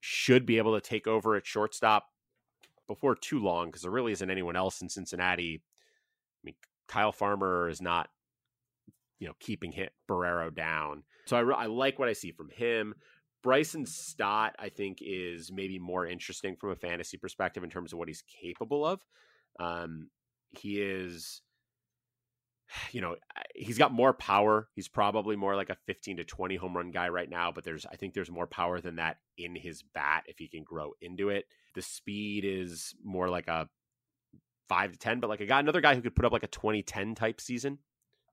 [0.00, 2.06] should be able to take over at shortstop
[2.86, 5.62] before too long because there really isn't anyone else in Cincinnati.
[5.62, 6.54] I mean,
[6.86, 8.08] Kyle Farmer is not,
[9.18, 11.02] you know, keeping hit Barrero down.
[11.26, 12.94] So I, I like what I see from him.
[13.42, 17.98] Bryson Stott, I think, is maybe more interesting from a fantasy perspective in terms of
[17.98, 19.00] what he's capable of.
[19.58, 20.10] Um,
[20.50, 21.42] he is
[22.92, 23.16] you know,
[23.54, 24.68] he's got more power.
[24.74, 27.86] He's probably more like a 15 to 20 home run guy right now, but there's
[27.86, 31.28] I think there's more power than that in his bat if he can grow into
[31.28, 31.46] it.
[31.74, 33.68] The speed is more like a
[34.68, 36.48] 5 to 10, but like I got another guy who could put up like a
[36.48, 37.78] 2010 type season.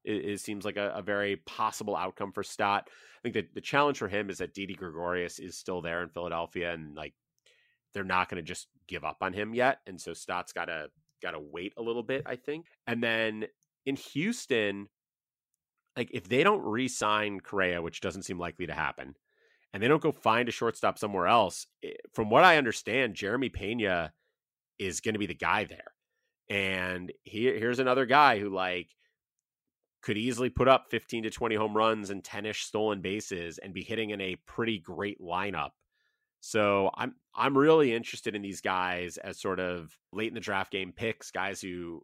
[0.04, 2.90] It, it seems like a, a, very possible outcome for Stott.
[2.90, 6.10] I think that the challenge for him is that Didi Gregorius is still there in
[6.10, 7.14] Philadelphia and like
[7.94, 9.80] they're not going to just give up on him yet.
[9.88, 10.90] And so Stott's got to
[11.22, 12.68] got to wait a little bit, I think.
[12.86, 13.46] And then
[13.86, 14.88] in Houston,
[15.98, 19.16] like if they don't re-sign Correa, which doesn't seem likely to happen,
[19.74, 23.50] and they don't go find a shortstop somewhere else, eh, from what I understand, Jeremy
[23.50, 24.14] Pena
[24.80, 25.94] is going to be the guy there.
[26.50, 28.90] And here, here's another guy who like
[30.02, 33.84] could easily put up 15 to 20 home runs and 10ish stolen bases and be
[33.84, 35.70] hitting in a pretty great lineup.
[36.42, 40.72] So I'm I'm really interested in these guys as sort of late in the draft
[40.72, 42.04] game picks, guys who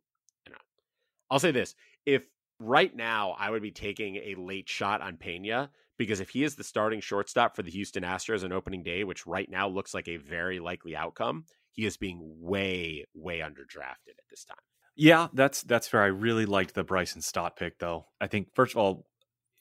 [1.30, 1.76] I'll say this:
[2.06, 2.24] if
[2.60, 6.56] right now I would be taking a late shot on Pena because if he is
[6.56, 10.08] the starting shortstop for the Houston Astros on opening day, which right now looks like
[10.08, 14.58] a very likely outcome, he is being way, way underdrafted at this time.
[14.96, 16.02] Yeah, that's that's fair.
[16.02, 18.08] I really liked the Bryson Stott pick, though.
[18.20, 19.06] I think first of all,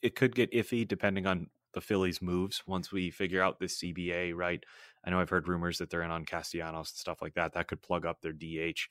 [0.01, 4.33] it could get iffy depending on the Phillies' moves once we figure out this CBA.
[4.35, 4.63] Right?
[5.05, 7.53] I know I've heard rumors that they're in on Castellanos and stuff like that.
[7.53, 8.87] That could plug up their DH.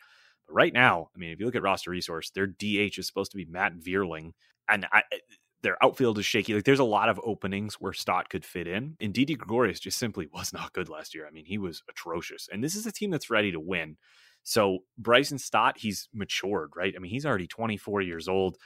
[0.49, 3.31] But right now, I mean, if you look at roster resource, their DH is supposed
[3.31, 4.33] to be Matt Vierling,
[4.69, 5.19] and I, eh,
[5.63, 6.55] their outfield is shaky.
[6.55, 8.97] Like there's a lot of openings where Stott could fit in.
[9.01, 11.27] And Didi Gregorius just simply was not good last year.
[11.27, 12.49] I mean, he was atrocious.
[12.53, 13.97] And this is a team that's ready to win.
[14.45, 16.95] So Bryson Stott, he's matured, right?
[16.97, 18.57] I mean, he's already 24 years old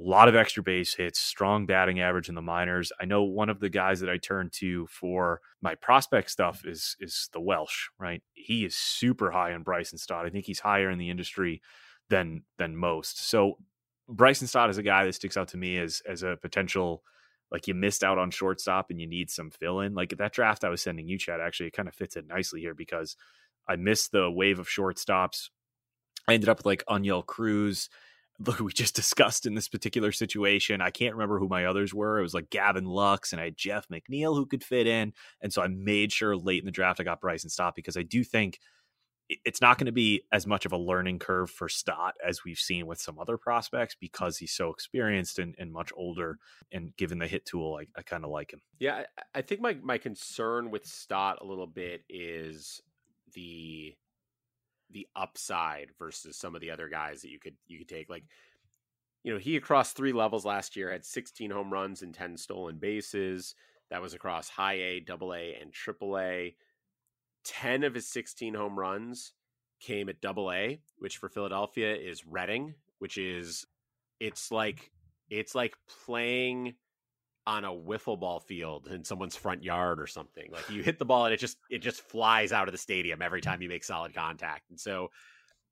[0.00, 2.92] a lot of extra base hits, strong batting average in the minors.
[3.00, 6.96] I know one of the guys that I turn to for my prospect stuff is
[7.00, 8.22] is the Welsh, right?
[8.34, 10.24] He is super high on Bryson Stott.
[10.24, 11.62] I think he's higher in the industry
[12.10, 13.28] than than most.
[13.28, 13.58] So
[14.08, 17.02] Bryson Stott is a guy that sticks out to me as as a potential
[17.50, 19.94] like you missed out on shortstop and you need some fill in.
[19.94, 22.60] Like that draft I was sending you, Chad, actually it kind of fits it nicely
[22.60, 23.16] here because
[23.68, 25.48] I missed the wave of shortstops.
[26.28, 27.88] I ended up with like Oneil Cruz
[28.40, 30.80] look we just discussed in this particular situation.
[30.80, 32.18] I can't remember who my others were.
[32.18, 35.12] It was like Gavin Lux and I had Jeff McNeil who could fit in.
[35.40, 38.02] And so I made sure late in the draft I got Bryson Stott because I
[38.02, 38.58] do think
[39.44, 42.58] it's not going to be as much of a learning curve for Stott as we've
[42.58, 46.38] seen with some other prospects because he's so experienced and, and much older.
[46.72, 48.62] And given the hit tool, I, I kind of like him.
[48.78, 52.80] Yeah, I, I think my, my concern with Stott a little bit is
[53.34, 53.94] the
[54.90, 58.08] the upside versus some of the other guys that you could you could take.
[58.08, 58.24] Like,
[59.22, 62.78] you know, he across three levels last year had 16 home runs and 10 stolen
[62.78, 63.54] bases.
[63.90, 66.54] That was across high A, double A, and triple A.
[67.44, 69.32] 10 of his 16 home runs
[69.80, 73.66] came at double A, which for Philadelphia is Reading, which is
[74.20, 74.90] it's like
[75.30, 76.74] it's like playing
[77.48, 80.50] on a wiffle ball field in someone's front yard or something.
[80.52, 83.22] Like you hit the ball and it just it just flies out of the stadium
[83.22, 84.68] every time you make solid contact.
[84.68, 85.08] And so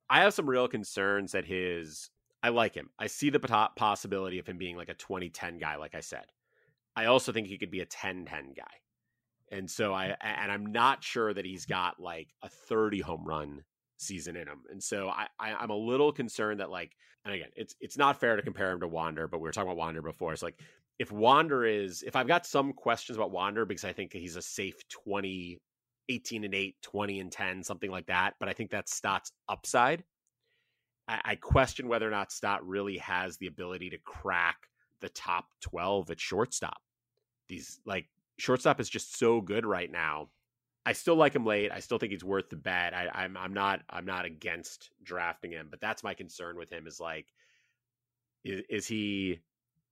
[0.08, 2.08] I have some real concerns that his
[2.42, 2.88] I like him.
[2.98, 3.40] I see the
[3.76, 6.24] possibility of him being like a 2010 guy like I said.
[6.96, 8.64] I also think he could be a 10-10 guy.
[9.52, 13.64] And so I and I'm not sure that he's got like a 30 home run
[13.98, 14.62] season in him.
[14.70, 16.96] And so I, I am a little concerned that like
[17.26, 19.68] and again, it's it's not fair to compare him to Wander, but we were talking
[19.68, 20.32] about Wander before.
[20.32, 20.58] It's like
[20.98, 24.42] if Wander is, if I've got some questions about Wander because I think he's a
[24.42, 25.60] safe 20,
[26.08, 30.04] 18 and 8, 20 and 10, something like that, but I think that's Stott's upside.
[31.08, 34.56] I, I question whether or not Stott really has the ability to crack
[35.00, 36.78] the top 12 at shortstop.
[37.48, 38.06] These, like,
[38.38, 40.28] shortstop is just so good right now.
[40.86, 41.72] I still like him late.
[41.72, 42.94] I still think he's worth the bet.
[42.94, 46.86] I, I'm I'm not I'm not against drafting him, but that's my concern with him
[46.86, 47.26] is like,
[48.44, 49.40] is, is he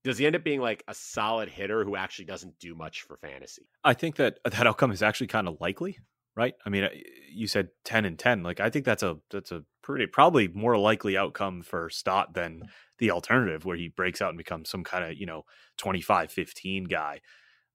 [0.05, 3.17] does he end up being like a solid hitter who actually doesn't do much for
[3.17, 3.67] fantasy?
[3.83, 5.99] I think that that outcome is actually kind of likely,
[6.37, 6.55] right?
[6.65, 6.91] I mean, uh,
[7.33, 8.43] you said 10 and 10.
[8.43, 12.63] Like I think that's a that's a pretty probably more likely outcome for Stott than
[12.99, 15.43] the alternative where he breaks out and becomes some kind of, you know,
[15.79, 17.21] 25 15 guy.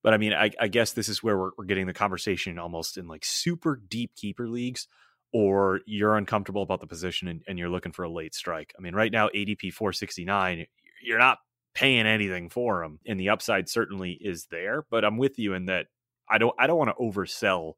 [0.02, 2.98] But I mean, I, I guess this is where we're, we're getting the conversation almost
[2.98, 4.88] in like super deep keeper leagues
[5.34, 8.74] or you're uncomfortable about the position and, and, you're looking for a late strike.
[8.80, 10.66] I mean, right now, ADP 469,
[11.04, 11.38] you're not
[11.74, 14.86] paying anything for him, and the upside certainly is there.
[14.90, 15.88] But I'm with you in that
[16.30, 17.74] I don't I don't want to oversell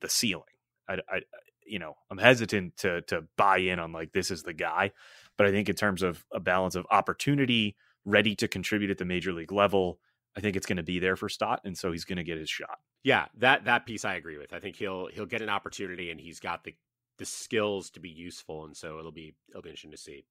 [0.00, 0.44] the ceiling.
[0.88, 1.20] I, I
[1.66, 4.92] you know I'm hesitant to to buy in on like this is the guy,
[5.36, 9.04] but I think in terms of a balance of opportunity, ready to contribute at the
[9.04, 9.98] major league level,
[10.36, 12.38] I think it's going to be there for Stott, and so he's going to get
[12.38, 12.78] his shot.
[13.02, 14.52] Yeah, that that piece I agree with.
[14.52, 16.74] I think he'll he'll get an opportunity, and he's got the
[17.18, 20.24] the skills to be useful, and so it'll be it'll be interesting to see.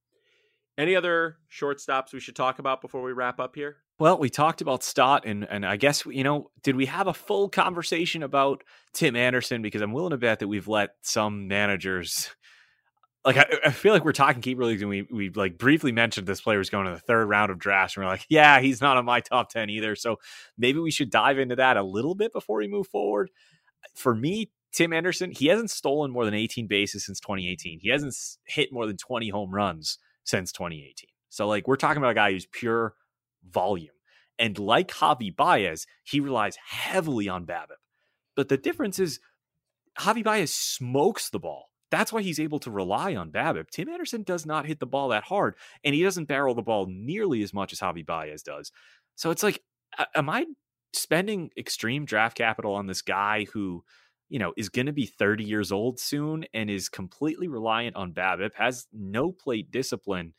[0.77, 3.77] Any other shortstops we should talk about before we wrap up here?
[3.99, 7.13] Well, we talked about Stott, and and I guess you know, did we have a
[7.13, 9.61] full conversation about Tim Anderson?
[9.61, 12.31] Because I'm willing to bet that we've let some managers,
[13.23, 16.25] like I, I feel like we're talking keeper leagues, and we we like briefly mentioned
[16.25, 18.81] this player was going to the third round of drafts, and we're like, yeah, he's
[18.81, 19.95] not on my top ten either.
[19.95, 20.17] So
[20.57, 23.29] maybe we should dive into that a little bit before we move forward.
[23.93, 27.79] For me, Tim Anderson, he hasn't stolen more than 18 bases since 2018.
[27.79, 28.15] He hasn't
[28.45, 31.09] hit more than 20 home runs since 2018.
[31.29, 32.93] So like we're talking about a guy who's pure
[33.49, 33.89] volume.
[34.39, 37.77] And like Javy Baez, he relies heavily on BABIP.
[38.35, 39.19] But the difference is
[39.99, 41.69] Javy Baez smokes the ball.
[41.91, 43.69] That's why he's able to rely on BABIP.
[43.69, 46.87] Tim Anderson does not hit the ball that hard, and he doesn't barrel the ball
[46.89, 48.71] nearly as much as Javy Baez does.
[49.15, 49.61] So it's like,
[50.15, 50.45] am I
[50.93, 53.83] spending extreme draft capital on this guy who,
[54.33, 58.13] you know, is going to be 30 years old soon and is completely reliant on
[58.13, 60.33] BABIP, has no plate discipline,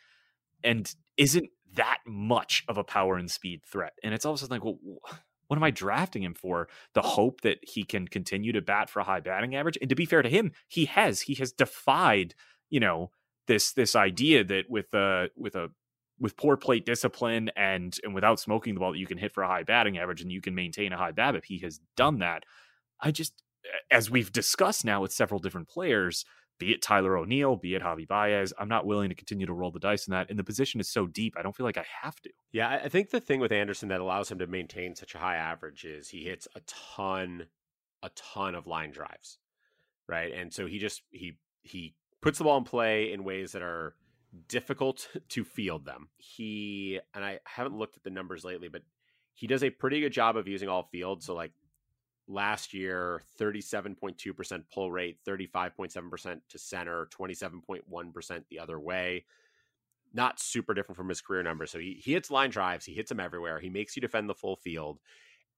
[0.65, 3.93] and isn't that much of a power and speed threat.
[4.03, 4.99] And it's all of a sudden like, well,
[5.47, 6.67] what am I drafting him for?
[6.95, 9.79] The hope that he can continue to bat for a high batting average.
[9.81, 11.21] And to be fair to him, he has.
[11.21, 12.35] He has defied,
[12.71, 13.13] you know,
[13.47, 15.69] this this idea that with a with a
[16.19, 19.45] with poor plate discipline and and without smoking the ball that you can hit for
[19.45, 21.45] a high batting average and you can maintain a high BABIP.
[21.45, 22.43] He has done that.
[23.01, 23.41] I just
[23.91, 26.25] as we've discussed now with several different players,
[26.59, 28.53] be it Tyler O'Neill, be it Javy Baez.
[28.59, 30.31] I'm not willing to continue to roll the dice in that.
[30.31, 32.31] And the position is so deep, I don't feel like I have to.
[32.53, 35.37] Yeah, I think the thing with Anderson that allows him to maintain such a high
[35.37, 37.47] average is he hits a ton,
[38.03, 39.39] a ton of line drives,
[40.09, 40.33] right?
[40.33, 43.95] And so he just he he puts the ball in play in ways that are
[44.49, 46.09] difficult to field them.
[46.19, 48.83] He and I haven't looked at the numbers lately, but
[49.35, 51.27] he does a pretty good job of using all fields.
[51.27, 51.53] So like
[52.27, 59.25] last year 37.2% pull rate 35.7% to center 27.1% the other way
[60.13, 63.09] not super different from his career numbers so he, he hits line drives he hits
[63.11, 64.99] them everywhere he makes you defend the full field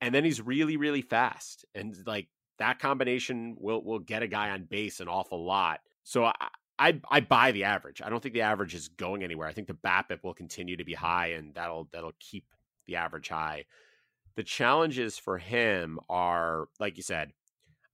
[0.01, 4.51] and then he's really really fast and like that combination will will get a guy
[4.51, 6.35] on base an awful lot so I,
[6.79, 8.03] I I buy the average.
[8.03, 9.49] I don't think the average is going anywhere.
[9.49, 12.45] I think the BABIP will continue to be high, and that'll that'll keep
[12.87, 13.65] the average high.
[14.37, 17.33] The challenges for him are, like you said,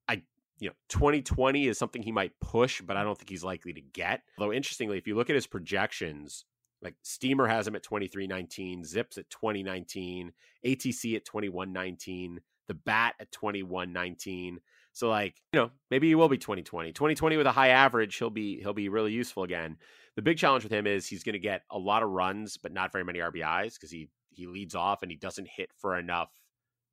[0.08, 0.22] I
[0.58, 3.80] you know, 2020 is something he might push, but I don't think he's likely to
[3.80, 4.22] get.
[4.38, 6.44] Although interestingly, if you look at his projections,
[6.82, 10.32] like Steamer has him at 2319, Zips at 2019,
[10.66, 14.58] ATC at 2119, the Bat at 2119.
[14.92, 16.92] So like, you know, maybe he will be 2020.
[16.92, 19.76] 2020 with a high average, he'll be he'll be really useful again.
[20.16, 22.72] The big challenge with him is he's going to get a lot of runs but
[22.72, 26.30] not very many RBIs because he he leads off and he doesn't hit for enough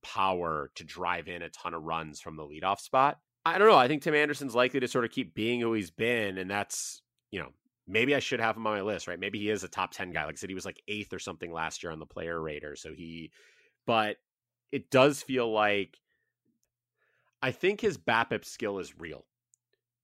[0.02, 3.18] power to drive in a ton of runs from the leadoff spot.
[3.46, 3.78] I don't know.
[3.78, 7.02] I think Tim Anderson's likely to sort of keep being who he's been, and that's
[7.32, 7.50] you know
[7.88, 9.20] maybe I should have him on my list, right?
[9.20, 10.26] Maybe he is a top ten guy.
[10.26, 12.76] Like I said, he was like eighth or something last year on the player rater,
[12.76, 13.32] so he.
[13.88, 14.18] But
[14.72, 15.98] it does feel like
[17.42, 19.26] I think his BABIP skill is real,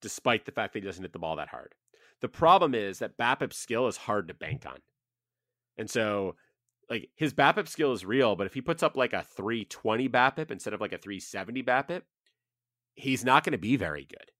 [0.01, 1.73] despite the fact that he doesn't hit the ball that hard.
[2.22, 4.80] The problem is that BABIP skill is hard to bank on,
[5.77, 6.35] and so
[6.89, 10.51] like his BABIP skill is real, but if he puts up like a 320 BABIP
[10.51, 12.01] instead of like a 370 BABIP,
[12.95, 14.31] he's not going to be very good.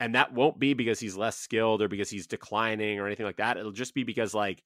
[0.00, 3.38] And that won't be because he's less skilled or because he's declining or anything like
[3.38, 3.56] that.
[3.56, 4.62] It'll just be because like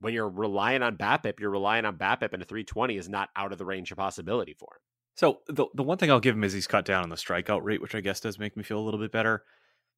[0.00, 3.52] when you're relying on BABIP, you're relying on BABIP and a 320 is not out
[3.52, 4.80] of the range of possibility for him.
[5.16, 7.64] So the the one thing I'll give him is he's cut down on the strikeout
[7.64, 9.42] rate, which I guess does make me feel a little bit better.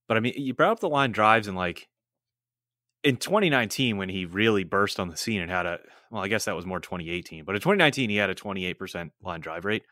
[0.08, 1.88] But I mean, you brought up the line drives and like
[3.02, 5.78] in 2019 when he really burst on the scene and had a
[6.10, 9.40] well, I guess that was more 2018, but in 2019 he had a 28% line
[9.40, 9.84] drive rate.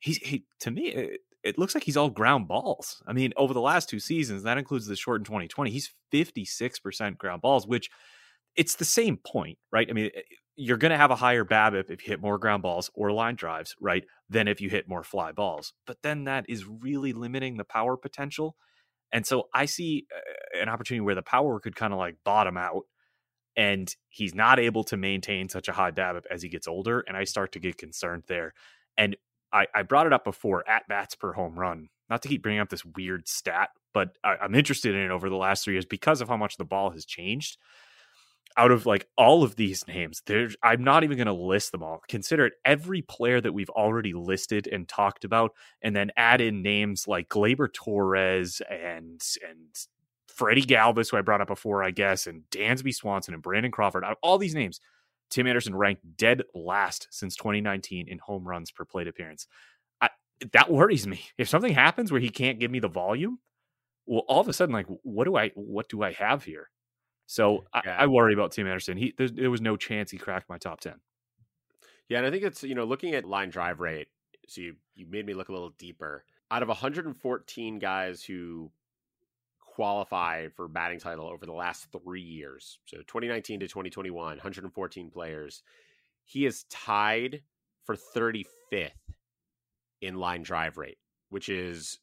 [0.00, 3.02] He's he to me it, it, looks like he's all ground balls.
[3.06, 7.18] I mean, over the last two seasons, that includes the short in 2020, he's 56%
[7.18, 7.90] ground balls, which
[8.56, 9.88] it's the same point, right?
[9.88, 10.20] I mean, eh,
[10.56, 13.36] you're going to have a higher BABIP if you hit more ground balls or line
[13.36, 14.04] drives, right?
[14.28, 15.72] Than if you hit more fly balls.
[15.86, 18.56] But then that is really limiting the power potential.
[19.12, 20.20] And so I see uh,
[20.60, 22.84] an opportunity where the power could kind of like bottom out
[23.56, 27.04] and he's not able to maintain such a high BABIP as he gets older.
[27.06, 28.54] And I start to get concerned there.
[28.96, 29.16] And
[29.52, 32.60] I, I brought it up before at bats per home run, not to keep bringing
[32.60, 35.84] up this weird stat, but I, I'm interested in it over the last three years
[35.84, 37.58] because of how much the ball has changed.
[38.56, 41.82] out of like all of these names, there's I'm not even going to list them
[41.82, 42.02] all.
[42.08, 45.52] Consider it every player that we've already listed and talked about,
[45.82, 49.74] and then add in names like Gleyber Torres and and
[50.34, 54.04] Freddy Galvis, who I brought up before, I guess, and Dansby Swanson and Brandon Crawford.
[54.04, 54.80] Out of all these names,
[55.30, 59.46] Tim Anderson ranked dead last since 2019 in home runs per plate appearance.
[60.00, 60.10] I,
[60.52, 61.24] that worries me.
[61.38, 63.38] If something happens where he can't give me the volume,
[64.06, 66.70] well, all of a sudden, like, what do I what do I have here?
[67.26, 67.96] So yeah.
[67.98, 68.96] I, I, worry about Tim Anderson.
[68.96, 70.94] He there, there, was no chance he cracked my top ten.
[72.08, 74.08] Yeah, and I think it's you know looking at line drive rate.
[74.48, 76.24] So you you made me look a little deeper.
[76.50, 78.70] Out of 114 guys who
[79.74, 85.62] qualify for batting title over the last three years, so 2019 to 2021, 114 players,
[86.24, 87.42] he is tied
[87.84, 88.90] for 35th
[90.00, 90.98] in line drive rate,
[91.30, 91.98] which is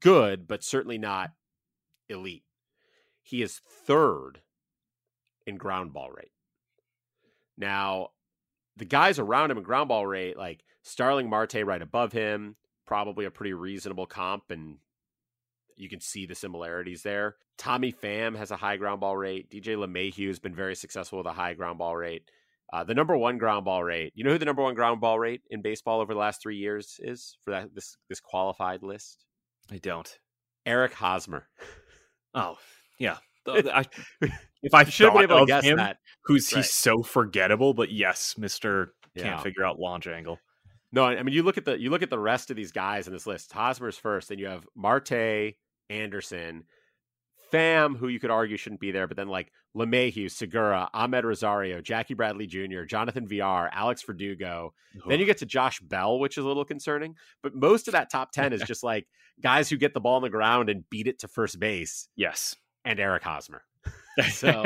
[0.00, 1.30] good, but certainly not
[2.08, 2.44] elite.
[3.22, 4.40] He is third
[5.46, 6.32] in ground ball rate.
[7.58, 8.10] Now,
[8.76, 12.56] the guys around him in ground ball rate, like Starling Marte right above him,
[12.86, 14.78] probably a pretty reasonable comp, and
[15.80, 17.36] you can see the similarities there.
[17.58, 19.50] Tommy Pham has a high ground ball rate.
[19.50, 22.30] DJ LeMahieu has been very successful with a high ground ball rate.
[22.72, 24.12] Uh, the number one ground ball rate.
[24.14, 26.56] You know who the number one ground ball rate in baseball over the last three
[26.56, 29.24] years is for that this this qualified list?
[29.70, 30.08] I don't.
[30.66, 31.48] Eric Hosmer.
[32.32, 32.58] Oh,
[32.96, 33.16] yeah.
[33.48, 33.84] I,
[34.62, 35.96] if I should have been able to guess him, that,
[36.26, 36.58] who's right.
[36.58, 40.38] he's so forgettable, but yes, Mister can't figure out launch angle.
[40.92, 43.06] No, I mean you look at the you look at the rest of these guys
[43.06, 43.52] in this list.
[43.52, 45.54] Hosmer's first, then you have Marte,
[45.90, 46.64] Anderson,
[47.52, 51.80] Pham, who you could argue shouldn't be there, but then like LeMahieu, Segura, Amed Rosario,
[51.80, 54.72] Jackie Bradley Jr., Jonathan Villar, Alex Verdugo.
[55.06, 57.16] Then you get to Josh Bell, which is a little concerning.
[57.42, 59.06] But most of that top 10 is just like
[59.42, 62.08] guys who get the ball on the ground and beat it to first base.
[62.16, 63.62] Yes and Eric Hosmer.
[64.32, 64.64] So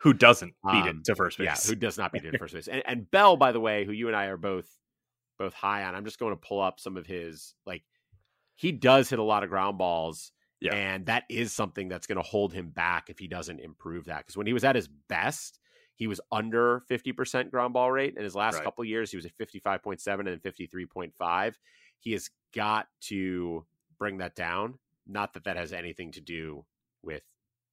[0.00, 1.44] who doesn't beat um, it to first base?
[1.44, 2.66] Yeah, who does not beat it to first base?
[2.66, 4.66] And, and Bell, by the way, who you and I are both
[5.38, 5.94] both high on.
[5.94, 7.82] I'm just going to pull up some of his like
[8.54, 10.32] he does hit a lot of ground balls.
[10.60, 10.74] Yeah.
[10.74, 14.18] And that is something that's going to hold him back if he doesn't improve that.
[14.18, 15.58] Because when he was at his best,
[15.96, 18.14] he was under 50% ground ball rate.
[18.16, 18.64] In his last right.
[18.64, 21.54] couple years, he was at 55.7 and 53.5.
[21.98, 23.64] He has got to
[23.98, 24.78] bring that down.
[25.06, 26.64] Not that that has anything to do
[27.02, 27.22] with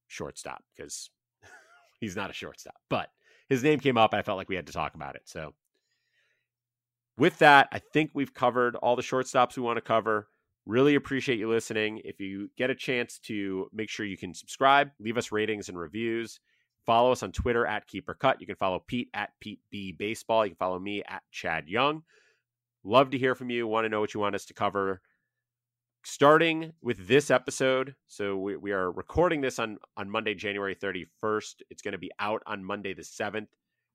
[0.08, 1.10] shortstop because
[2.00, 2.76] he's not a shortstop.
[2.90, 3.10] But
[3.50, 5.24] his name came up and I felt like we had to talk about it.
[5.26, 5.54] So
[7.18, 10.28] with that, I think we've covered all the shortstops we want to cover.
[10.66, 12.02] Really appreciate you listening.
[12.06, 15.78] If you get a chance to make sure you can subscribe, leave us ratings and
[15.78, 16.40] reviews.
[16.86, 18.40] Follow us on Twitter at Keeper Cut.
[18.40, 20.46] You can follow Pete at Pete B Baseball.
[20.46, 22.04] You can follow me at Chad Young.
[22.84, 23.68] Love to hear from you.
[23.68, 25.02] Want to know what you want us to cover
[26.06, 31.62] starting with this episode so we, we are recording this on on monday january 31st
[31.70, 33.48] it's going to be out on monday the 7th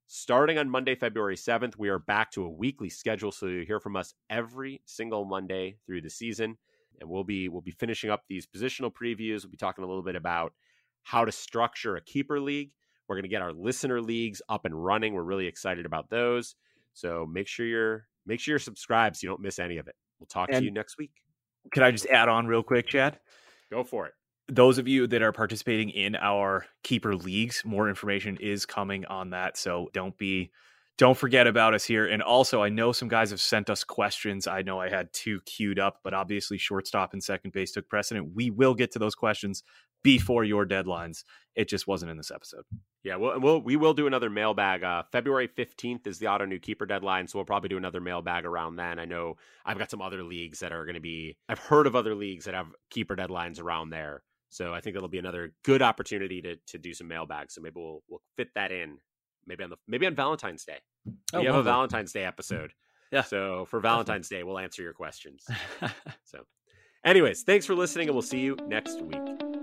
[0.09, 3.79] starting on monday february 7th we are back to a weekly schedule so you hear
[3.79, 6.57] from us every single monday through the season
[7.01, 9.43] and we'll be we'll be finishing up these positional previews.
[9.45, 10.53] We'll be talking a little bit about
[11.03, 12.73] how to structure a keeper league.
[13.09, 15.15] We're going to get our listener leagues up and running.
[15.15, 16.55] We're really excited about those.
[16.93, 19.95] So make sure you're make sure you're subscribed so you don't miss any of it.
[20.19, 21.13] We'll talk and- to you next week.
[21.73, 23.19] can I just add on real quick, Chad?
[23.71, 24.13] Go for it.
[24.49, 29.31] Those of you that are participating in our keeper leagues, more information is coming on
[29.31, 29.57] that.
[29.59, 30.51] So don't be
[30.97, 32.07] don't forget about us here.
[32.07, 34.49] And also, I know some guys have sent us questions.
[34.49, 38.33] I know I had two queued up, but obviously, shortstop and second base took precedent.
[38.35, 39.63] We will get to those questions
[40.03, 41.25] before your deadlines.
[41.55, 42.65] It just wasn't in this episode.
[43.05, 44.83] Yeah, we'll, we'll we will do another mailbag.
[44.83, 48.77] Uh, February fifteenth is the Ottoneu keeper deadline, so we'll probably do another mailbag around
[48.77, 48.99] then.
[48.99, 51.37] I know I've got some other leagues that are going to be.
[51.49, 55.09] I've heard of other leagues that have keeper deadlines around there, so I think that'll
[55.09, 57.55] be another good opportunity to to do some mailbags.
[57.55, 58.99] So maybe we'll we'll fit that in.
[59.47, 60.79] Maybe on the maybe on Valentine's Day.
[61.33, 62.73] Oh, we have a Valentine's Day episode.
[63.13, 63.23] Yeah.
[63.23, 65.47] So for Valentine's Day, we'll answer your questions.
[66.25, 66.41] so,
[67.05, 69.58] anyways, thanks for listening, and we'll see you next week.